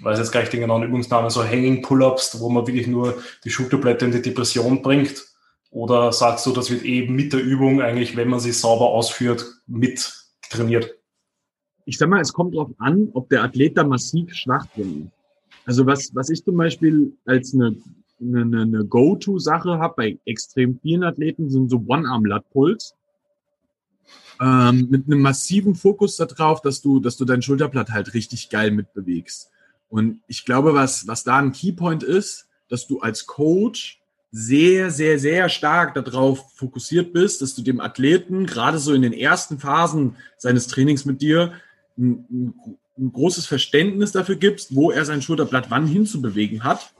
[0.02, 3.50] weiß jetzt gar nicht den genauen Übungsnamen, so Hanging Pull-Ups, wo man wirklich nur die
[3.50, 5.24] Schulterblätter in die Depression bringt?
[5.70, 9.44] Oder sagst du, das wird eben mit der Übung eigentlich, wenn man sie sauber ausführt,
[9.66, 10.12] mit
[10.48, 10.96] trainiert?
[11.84, 15.10] Ich sag mal, es kommt darauf an, ob der Athlet da massiv schwach drin.
[15.64, 17.76] Also was, was ich zum Beispiel als eine,
[18.20, 22.94] eine, eine Go-To-Sache habe bei extrem vielen Athleten, sind so One-Arm-Lat-Pulls.
[24.40, 28.70] Ähm, mit einem massiven Fokus darauf, dass du, dass du dein Schulterblatt halt richtig geil
[28.70, 29.50] mitbewegst.
[29.90, 34.00] Und ich glaube, was, was da ein Keypoint ist, dass du als Coach
[34.32, 39.12] sehr, sehr, sehr stark darauf fokussiert bist, dass du dem Athleten gerade so in den
[39.12, 41.52] ersten Phasen seines Trainings mit dir
[41.98, 42.54] ein,
[42.96, 46.92] ein, großes Verständnis dafür gibst, wo er sein Schulterblatt wann hinzubewegen hat.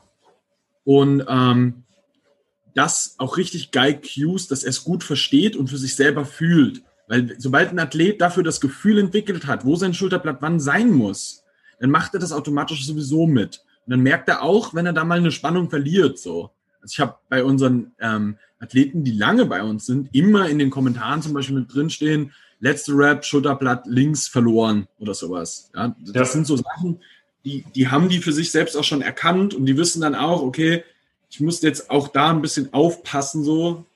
[0.83, 1.85] Und ähm,
[2.75, 6.83] das auch richtig geil cues, dass er es gut versteht und für sich selber fühlt.
[7.07, 11.45] Weil sobald ein Athlet dafür das Gefühl entwickelt hat, wo sein Schulterblatt wann sein muss,
[11.81, 13.65] dann macht er das automatisch sowieso mit.
[13.87, 16.51] Und dann merkt er auch, wenn er da mal eine Spannung verliert, so.
[16.81, 20.71] Also ich habe bei unseren ähm, Athleten, die lange bei uns sind, immer in den
[20.71, 25.71] Kommentaren zum Beispiel mit drinstehen, letzte Rap, Schulterblatt links verloren oder sowas.
[25.75, 26.25] Ja, das ja.
[26.27, 27.01] sind so Sachen,
[27.45, 30.43] die, die haben die für sich selbst auch schon erkannt und die wissen dann auch,
[30.43, 30.85] okay,
[31.31, 33.87] ich muss jetzt auch da ein bisschen aufpassen, so,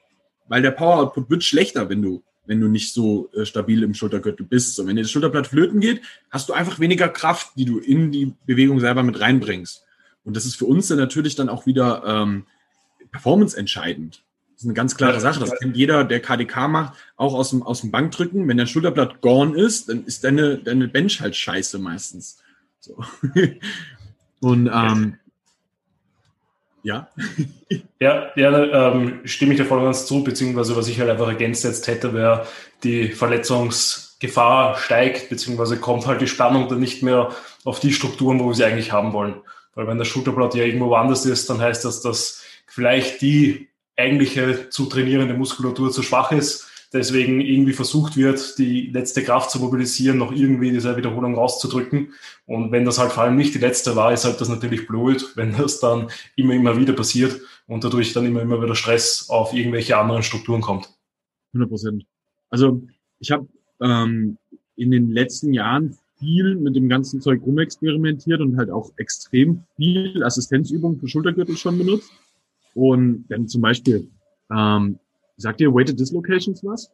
[0.48, 3.94] weil der Power Output wird schlechter, wenn du wenn du nicht so äh, stabil im
[3.94, 4.74] Schultergürtel bist.
[4.74, 8.12] So, wenn dir das Schulterblatt flöten geht, hast du einfach weniger Kraft, die du in
[8.12, 9.84] die Bewegung selber mit reinbringst.
[10.24, 12.46] Und das ist für uns dann natürlich dann auch wieder ähm,
[13.12, 14.22] performance entscheidend.
[14.54, 15.40] Das ist eine ganz klare Sache.
[15.40, 18.46] Das kennt jeder, der KDK macht, auch aus dem, aus dem Bankdrücken.
[18.46, 22.38] Wenn dein Schulterblatt gone ist, dann ist deine, deine Bench halt scheiße meistens.
[22.78, 22.96] So.
[24.40, 25.16] Und ähm,
[26.84, 27.08] ja.
[27.98, 31.26] ja, ja ähm, stimme ich dir voll und ganz zu, beziehungsweise was ich halt einfach
[31.26, 32.46] ergänzt hätte, wäre,
[32.84, 37.30] die Verletzungsgefahr steigt, beziehungsweise kommt halt die Spannung dann nicht mehr
[37.64, 39.34] auf die Strukturen, wo wir sie eigentlich haben wollen.
[39.74, 44.68] Weil wenn der Schulterblatt ja irgendwo woanders ist, dann heißt das, dass vielleicht die eigentliche
[44.68, 50.18] zu trainierende Muskulatur zu schwach ist deswegen irgendwie versucht wird, die letzte Kraft zu mobilisieren,
[50.18, 52.12] noch irgendwie diese Wiederholung rauszudrücken.
[52.46, 55.32] Und wenn das halt vor allem nicht die letzte war, ist halt das natürlich blöd,
[55.34, 59.52] wenn das dann immer, immer wieder passiert und dadurch dann immer, immer wieder Stress auf
[59.52, 60.88] irgendwelche anderen Strukturen kommt.
[61.52, 62.06] 100 Prozent.
[62.50, 62.82] Also
[63.18, 63.46] ich habe
[63.80, 64.38] ähm,
[64.76, 70.22] in den letzten Jahren viel mit dem ganzen Zeug rumexperimentiert und halt auch extrem viel
[70.22, 72.10] Assistenzübungen für Schultergürtel schon benutzt.
[72.74, 74.08] Und dann zum Beispiel
[74.50, 74.98] ähm,
[75.36, 76.90] Sagt ihr Weighted Dislocations was?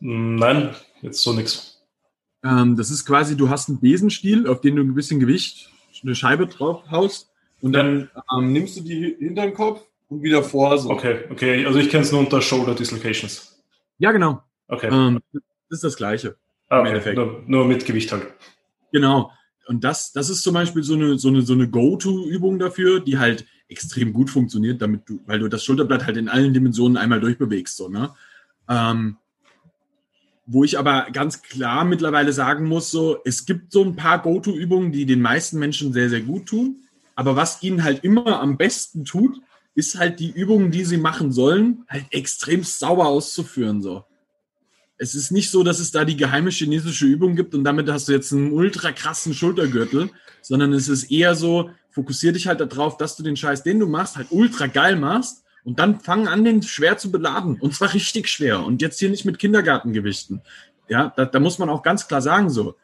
[0.00, 1.82] Nein, jetzt so nix.
[2.44, 5.70] Ähm, das ist quasi, du hast einen Besenstiel, auf den du ein bisschen Gewicht,
[6.02, 7.30] eine Scheibe drauf haust
[7.60, 10.78] und dann ähm, nimmst du die hinter den Kopf und wieder vor.
[10.78, 10.90] So.
[10.90, 11.66] Okay, okay.
[11.66, 13.60] Also ich kenne es nur unter Shoulder Dislocations.
[13.98, 14.42] Ja, genau.
[14.68, 14.88] Okay.
[14.92, 15.42] Ähm, das
[15.78, 16.36] ist das Gleiche.
[16.68, 17.14] Ah, okay.
[17.14, 18.26] Nur, nur, mit Gewicht halt.
[18.92, 19.32] Genau.
[19.66, 23.18] Und das, das ist zum Beispiel so eine, so eine, so eine Go-To-Übung dafür, die
[23.18, 27.20] halt extrem gut funktioniert, damit du, weil du das Schulterblatt halt in allen Dimensionen einmal
[27.20, 28.14] durchbewegst, so, ne?
[28.68, 29.16] Ähm,
[30.46, 34.92] wo ich aber ganz klar mittlerweile sagen muss, so, es gibt so ein paar Go-To-Übungen,
[34.92, 36.84] die den meisten Menschen sehr, sehr gut tun.
[37.14, 39.42] Aber was ihnen halt immer am besten tut,
[39.74, 44.04] ist halt die Übungen, die sie machen sollen, halt extrem sauber auszuführen, so.
[44.98, 48.08] Es ist nicht so, dass es da die geheime chinesische Übung gibt und damit hast
[48.08, 50.10] du jetzt einen ultra krassen Schultergürtel,
[50.42, 53.86] sondern es ist eher so, fokussier dich halt darauf, dass du den Scheiß, den du
[53.86, 57.60] machst, halt ultra geil machst und dann fang an, den schwer zu beladen.
[57.60, 58.64] Und zwar richtig schwer.
[58.64, 60.42] Und jetzt hier nicht mit Kindergartengewichten.
[60.88, 62.76] Ja, da, da muss man auch ganz klar sagen, so,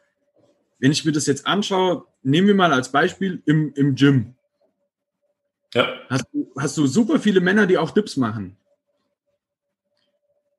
[0.79, 4.35] wenn ich mir das jetzt anschaue, nehmen wir mal als Beispiel im, im Gym.
[5.73, 5.87] Ja.
[6.09, 6.25] Hast,
[6.57, 8.57] hast du super viele Männer, die auch Dips machen.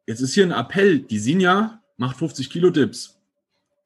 [0.07, 1.01] Jetzt ist hier ein Appell.
[1.01, 3.19] Die Sinja macht 50 Kilo Dips.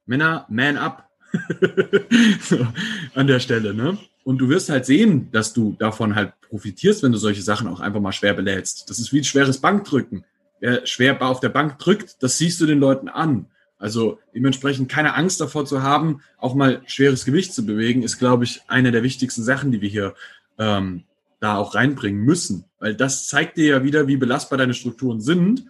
[0.07, 1.09] Männer, man up.
[2.41, 2.67] so,
[3.15, 3.97] an der Stelle, ne?
[4.25, 7.81] Und du wirst halt sehen, dass du davon halt profitierst, wenn du solche Sachen auch
[7.81, 8.91] einfach mal schwer belädst.
[8.91, 10.25] Das ist wie ein schweres Bankdrücken.
[10.61, 13.47] Wer schwer auf der Bank drückt, das siehst du den Leuten an.
[13.79, 18.45] Also dementsprechend keine Angst davor zu haben, auch mal schweres Gewicht zu bewegen, ist, glaube
[18.45, 20.15] ich, eine der wichtigsten Sachen, die wir hier
[20.59, 21.05] ähm,
[21.41, 22.67] da auch reinbringen müssen.
[22.79, 25.65] Weil das zeigt dir ja wieder, wie belastbar deine Strukturen sind.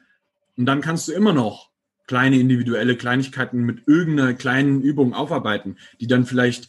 [0.56, 1.70] Und dann kannst du immer noch
[2.06, 6.68] kleine individuelle Kleinigkeiten mit irgendeiner kleinen Übung aufarbeiten, die dann vielleicht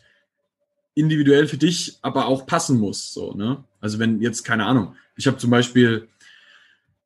[0.93, 3.13] individuell für dich aber auch passen muss.
[3.13, 3.63] So, ne?
[3.79, 6.07] Also wenn jetzt, keine Ahnung, ich habe zum Beispiel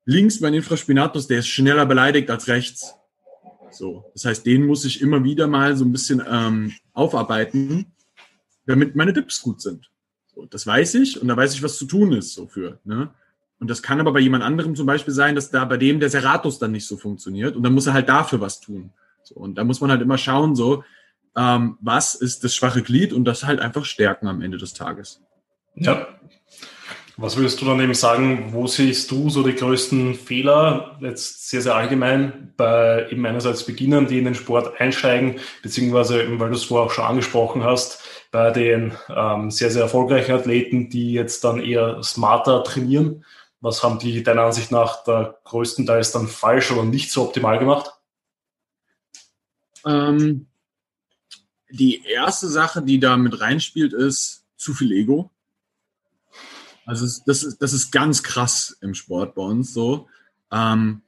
[0.06, 2.96] links mein Infraspinatus, der ist schneller beleidigt als rechts.
[3.72, 7.94] So, das heißt, den muss ich immer wieder mal so ein bisschen ähm, aufarbeiten,
[8.66, 9.90] damit meine Dips gut sind.
[10.34, 12.80] So, das weiß ich und da weiß ich, was zu tun ist so für.
[12.84, 13.14] Ne?
[13.60, 16.10] Und das kann aber bei jemand anderem zum Beispiel sein, dass da bei dem der
[16.10, 18.92] Serratus dann nicht so funktioniert und dann muss er halt dafür was tun.
[19.24, 20.84] So, und da muss man halt immer schauen, so,
[21.36, 25.22] ähm, was ist das schwache Glied und das halt einfach stärken am Ende des Tages.
[25.76, 26.08] Ja.
[27.18, 31.62] Was würdest du dann eben sagen, wo siehst du so die größten Fehler, jetzt sehr,
[31.62, 36.66] sehr allgemein, bei eben einerseits Beginnern, die in den Sport einsteigen, beziehungsweise, weil du es
[36.66, 41.62] vorher auch schon angesprochen hast, bei den ähm, sehr, sehr erfolgreichen Athleten, die jetzt dann
[41.62, 43.24] eher smarter trainieren.
[43.62, 47.92] Was haben die deiner Ansicht nach da größtenteils dann falsch oder nicht so optimal gemacht?
[49.86, 50.48] Ähm,
[51.70, 55.32] die erste Sache, die da mit reinspielt, ist zu viel Ego.
[56.86, 60.08] Also das ist, das ist ganz krass im Sport bei uns so.
[60.52, 61.02] Ähm,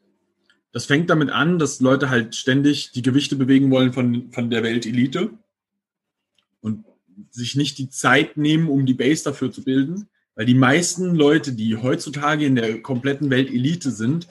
[0.72, 4.64] das fängt damit an, dass Leute halt ständig die Gewichte bewegen wollen von, von der
[4.64, 5.32] Weltelite
[6.62, 6.86] und
[7.32, 10.10] sich nicht die Zeit nehmen, um die Base dafür zu bilden.
[10.38, 14.30] Weil die meisten Leute, die heutzutage in der kompletten Weltelite sind,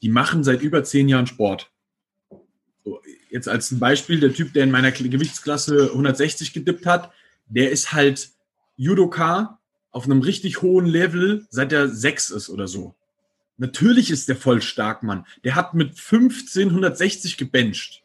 [0.00, 1.70] die machen seit über zehn Jahren Sport
[3.30, 7.12] jetzt als ein Beispiel, der Typ, der in meiner Gewichtsklasse 160 gedippt hat,
[7.46, 8.30] der ist halt
[8.76, 9.58] Judoka
[9.90, 12.94] auf einem richtig hohen Level, seit er sechs ist oder so.
[13.56, 15.26] Natürlich ist der voll stark, Mann.
[15.44, 18.02] Der hat mit 1560 gebencht.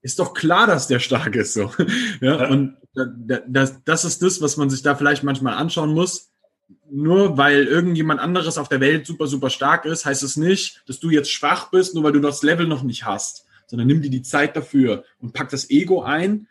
[0.00, 1.72] Ist doch klar, dass der stark ist, so.
[2.20, 6.30] Ja, und das, das ist das, was man sich da vielleicht manchmal anschauen muss.
[6.90, 11.00] Nur weil irgendjemand anderes auf der Welt super, super stark ist, heißt es nicht, dass
[11.00, 14.10] du jetzt schwach bist, nur weil du das Level noch nicht hast sondern nimm dir
[14.10, 16.46] die Zeit dafür und pack das Ego ein,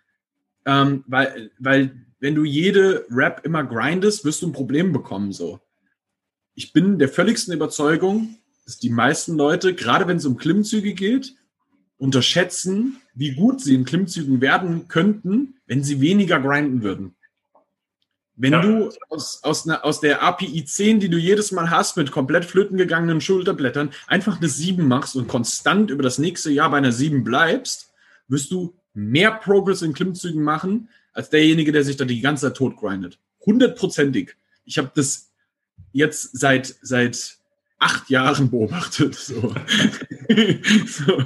[0.65, 5.59] ähm, weil, weil wenn du jede Rap immer grindest, wirst du ein Problem bekommen, so.
[6.55, 11.35] Ich bin der völligsten Überzeugung, dass die meisten Leute, gerade wenn es um Klimmzüge geht,
[12.01, 17.13] unterschätzen, wie gut sie in Klimmzügen werden könnten, wenn sie weniger grinden würden.
[18.35, 18.61] Wenn ja.
[18.63, 22.45] du aus, aus, ne, aus der API 10, die du jedes Mal hast, mit komplett
[22.45, 26.91] flöten gegangenen Schulterblättern, einfach eine 7 machst und konstant über das nächste Jahr bei einer
[26.91, 27.93] 7 bleibst,
[28.27, 32.57] wirst du mehr Progress in Klimmzügen machen, als derjenige, der sich da die ganze Zeit
[32.57, 33.19] tot grindet.
[33.45, 34.35] Hundertprozentig.
[34.65, 35.29] Ich habe das
[35.91, 37.37] jetzt seit, seit
[37.81, 39.15] acht Jahren beobachtet.
[39.15, 39.41] So.
[40.85, 41.23] so.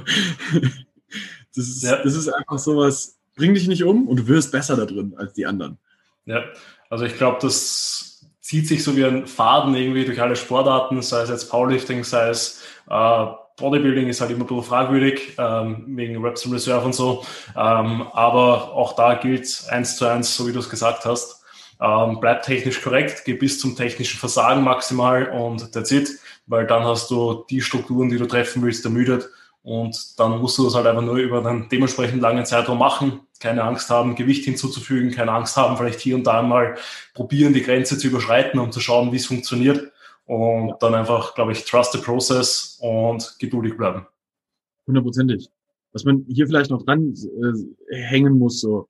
[1.54, 2.02] Das, ist, ja.
[2.02, 5.34] das ist einfach sowas, bring dich nicht um und du wirst besser da drin als
[5.34, 5.78] die anderen.
[6.24, 6.44] Ja,
[6.90, 11.22] also ich glaube, das zieht sich so wie ein Faden irgendwie durch alle Sportarten, sei
[11.22, 13.26] es jetzt Powerlifting, sei es äh,
[13.56, 17.24] Bodybuilding ist halt immer ein bisschen fragwürdig, ähm, wegen Reps in Reserve und so.
[17.56, 21.42] Ähm, aber auch da gilt eins zu eins, so wie du es gesagt hast.
[21.80, 26.10] Ähm, bleib technisch korrekt, geh bis zum technischen Versagen maximal und that's it,
[26.46, 29.28] weil dann hast du die Strukturen, die du treffen willst, ermüdet
[29.62, 33.20] Und dann musst du das halt einfach nur über einen dementsprechend langen Zeitraum machen.
[33.40, 36.76] Keine Angst haben, Gewicht hinzuzufügen, keine Angst haben, vielleicht hier und da mal
[37.14, 39.90] probieren, die Grenze zu überschreiten, um zu schauen, wie es funktioniert.
[40.24, 44.06] Und dann einfach, glaube ich, trust the process und geduldig bleiben.
[44.86, 45.50] Hundertprozentig.
[45.92, 47.14] Was man hier vielleicht noch dran
[47.90, 48.88] äh, hängen muss, so.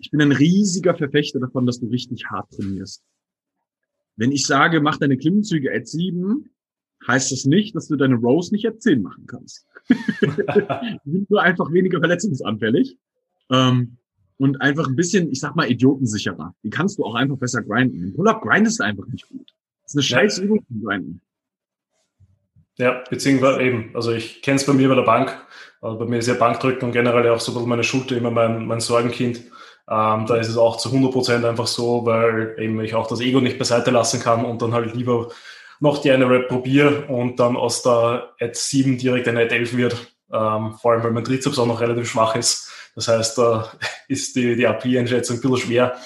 [0.00, 3.04] Ich bin ein riesiger Verfechter davon, dass du richtig hart trainierst.
[4.16, 6.50] Wenn ich sage, mach deine Klimmzüge at 7,
[7.06, 9.66] heißt das nicht, dass du deine Rows nicht at 10 machen kannst.
[9.88, 12.96] die sind nur einfach weniger verletzungsanfällig.
[13.50, 13.96] Ähm,
[14.38, 16.54] und einfach ein bisschen, ich sag mal, idiotensicherer.
[16.62, 18.00] Die kannst du auch einfach besser grinden.
[18.00, 19.52] Den Pull-Up grindest du einfach nicht gut.
[19.82, 20.44] Das ist eine scheiß ja.
[20.44, 21.20] Übung zu grinden.
[22.78, 25.36] Ja, beziehungsweise eben, also ich kenne es bei mir bei der Bank.
[25.82, 28.80] Also bei mir ist ja Bankdrücken und generell auch so meine Schulter immer mein, mein
[28.80, 29.40] Sorgenkind.
[29.90, 33.20] Ähm, da ist es auch zu 100 Prozent einfach so, weil eben ich auch das
[33.20, 35.28] Ego nicht beiseite lassen kann und dann halt lieber
[35.80, 39.76] noch die eine Rap probiere und dann aus der Ad 7 direkt eine Ad 11
[39.76, 39.94] wird.
[40.32, 42.70] Ähm, vor allem, weil mein Trizeps auch noch relativ schwach ist.
[42.94, 43.72] Das heißt, da
[44.08, 45.96] ist die, die AP-Einschätzung ein bisschen schwer.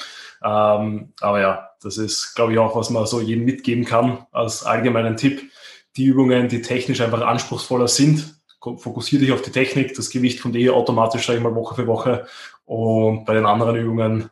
[0.42, 4.64] Ähm, aber ja, das ist, glaube ich, auch, was man so jedem mitgeben kann als
[4.64, 5.50] allgemeinen Tipp.
[5.96, 9.94] Die Übungen, die technisch einfach anspruchsvoller sind, fokussiere dich auf die Technik.
[9.94, 12.26] Das Gewicht kommt eh automatisch, sage ich mal, Woche für Woche.
[12.64, 14.30] Und bei den anderen Übungen,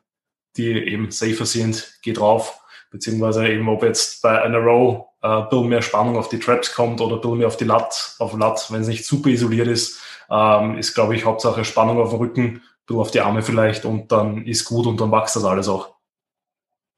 [0.57, 2.62] die eben safer sind, geh drauf.
[2.93, 6.75] Beziehungsweise eben, ob jetzt bei einer Row äh, ein bisschen mehr Spannung auf die Traps
[6.75, 9.67] kommt oder ein bisschen mehr auf die Lat, auf Lat, wenn es nicht super isoliert
[9.67, 9.99] ist,
[10.31, 13.87] ähm, ist, glaube ich, Hauptsache Spannung auf dem Rücken, ein bisschen auf die Arme vielleicht
[13.87, 15.95] und dann ist gut und dann wächst das alles auch.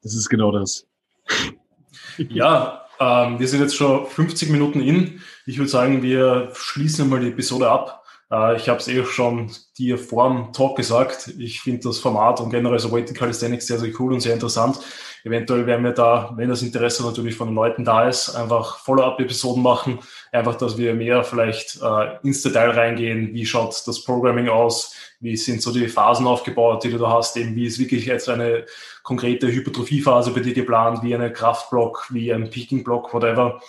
[0.02, 0.86] Das ist genau das.
[2.18, 5.20] ja, ähm, wir sind jetzt schon 50 Minuten in.
[5.46, 8.03] Ich würde sagen, wir schließen mal die Episode ab.
[8.34, 11.28] Äh, ich habe es eh schon dir vor dem Talk gesagt.
[11.38, 14.80] Ich finde das Format und generell so Weighted Calisthenics sehr, sehr cool und sehr interessant.
[15.24, 19.62] Eventuell werden wir da, wenn das Interesse natürlich von den Leuten da ist, einfach Follow-up-Episoden
[19.62, 20.00] machen.
[20.32, 23.32] Einfach, dass wir mehr vielleicht äh, ins Detail reingehen.
[23.32, 24.94] Wie schaut das Programming aus?
[25.20, 27.38] Wie sind so die Phasen aufgebaut, die du da hast?
[27.38, 28.66] Eben, wie ist wirklich jetzt eine
[29.02, 31.02] konkrete Hypertrophiephase bei dir geplant?
[31.02, 33.62] Wie eine Kraftblock, wie ein Peaking-Block, whatever.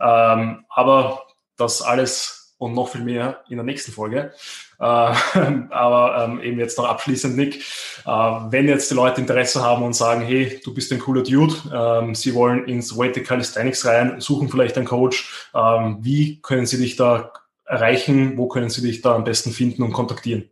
[0.00, 1.26] Ähm, aber
[1.58, 4.32] das alles und noch viel mehr in der nächsten Folge.
[4.78, 7.56] Äh, aber ähm, eben jetzt noch abschließend, Nick,
[8.04, 11.54] äh, wenn jetzt die Leute Interesse haben und sagen, hey, du bist ein cooler Dude,
[11.74, 16.78] ähm, sie wollen ins Weighted Calisthenics rein, suchen vielleicht einen Coach, ähm, wie können sie
[16.78, 17.32] dich da
[17.64, 18.36] erreichen?
[18.36, 20.48] Wo können sie dich da am besten finden und kontaktieren?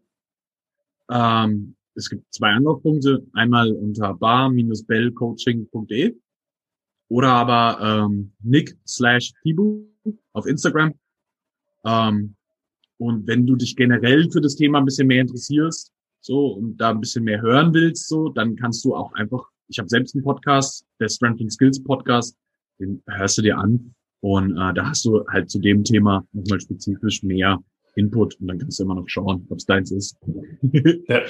[1.95, 3.27] Es gibt zwei Anlaufpunkte.
[3.35, 6.17] Einmal unter bar-bellcoaching.de
[7.09, 9.85] oder aber ähm, nick slash tibu
[10.33, 10.95] auf Instagram
[11.85, 12.35] ähm,
[12.99, 16.91] und wenn du dich generell für das Thema ein bisschen mehr interessierst, so und da
[16.91, 20.25] ein bisschen mehr hören willst, so, dann kannst du auch einfach, ich habe selbst einen
[20.25, 22.37] Podcast, der Strength and Skills Podcast,
[22.79, 26.61] den hörst du dir an und äh, da hast du halt zu dem Thema nochmal
[26.61, 27.59] spezifisch mehr
[27.97, 30.17] Input und dann kannst du immer noch schauen, ob es deins ist.
[31.09, 31.23] ja,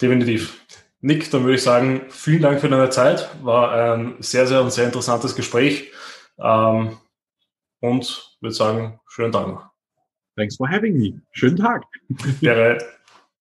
[0.00, 0.64] definitiv.
[1.02, 3.28] Nick, dann würde ich sagen, vielen Dank für deine Zeit.
[3.42, 5.90] War ein sehr, sehr und sehr interessantes Gespräch.
[6.38, 6.98] Ähm,
[7.80, 9.69] und würde sagen, schönen Dank noch.
[10.40, 11.20] Thanks for having me.
[11.32, 11.82] Schönen Tag.
[12.40, 12.78] Gerne.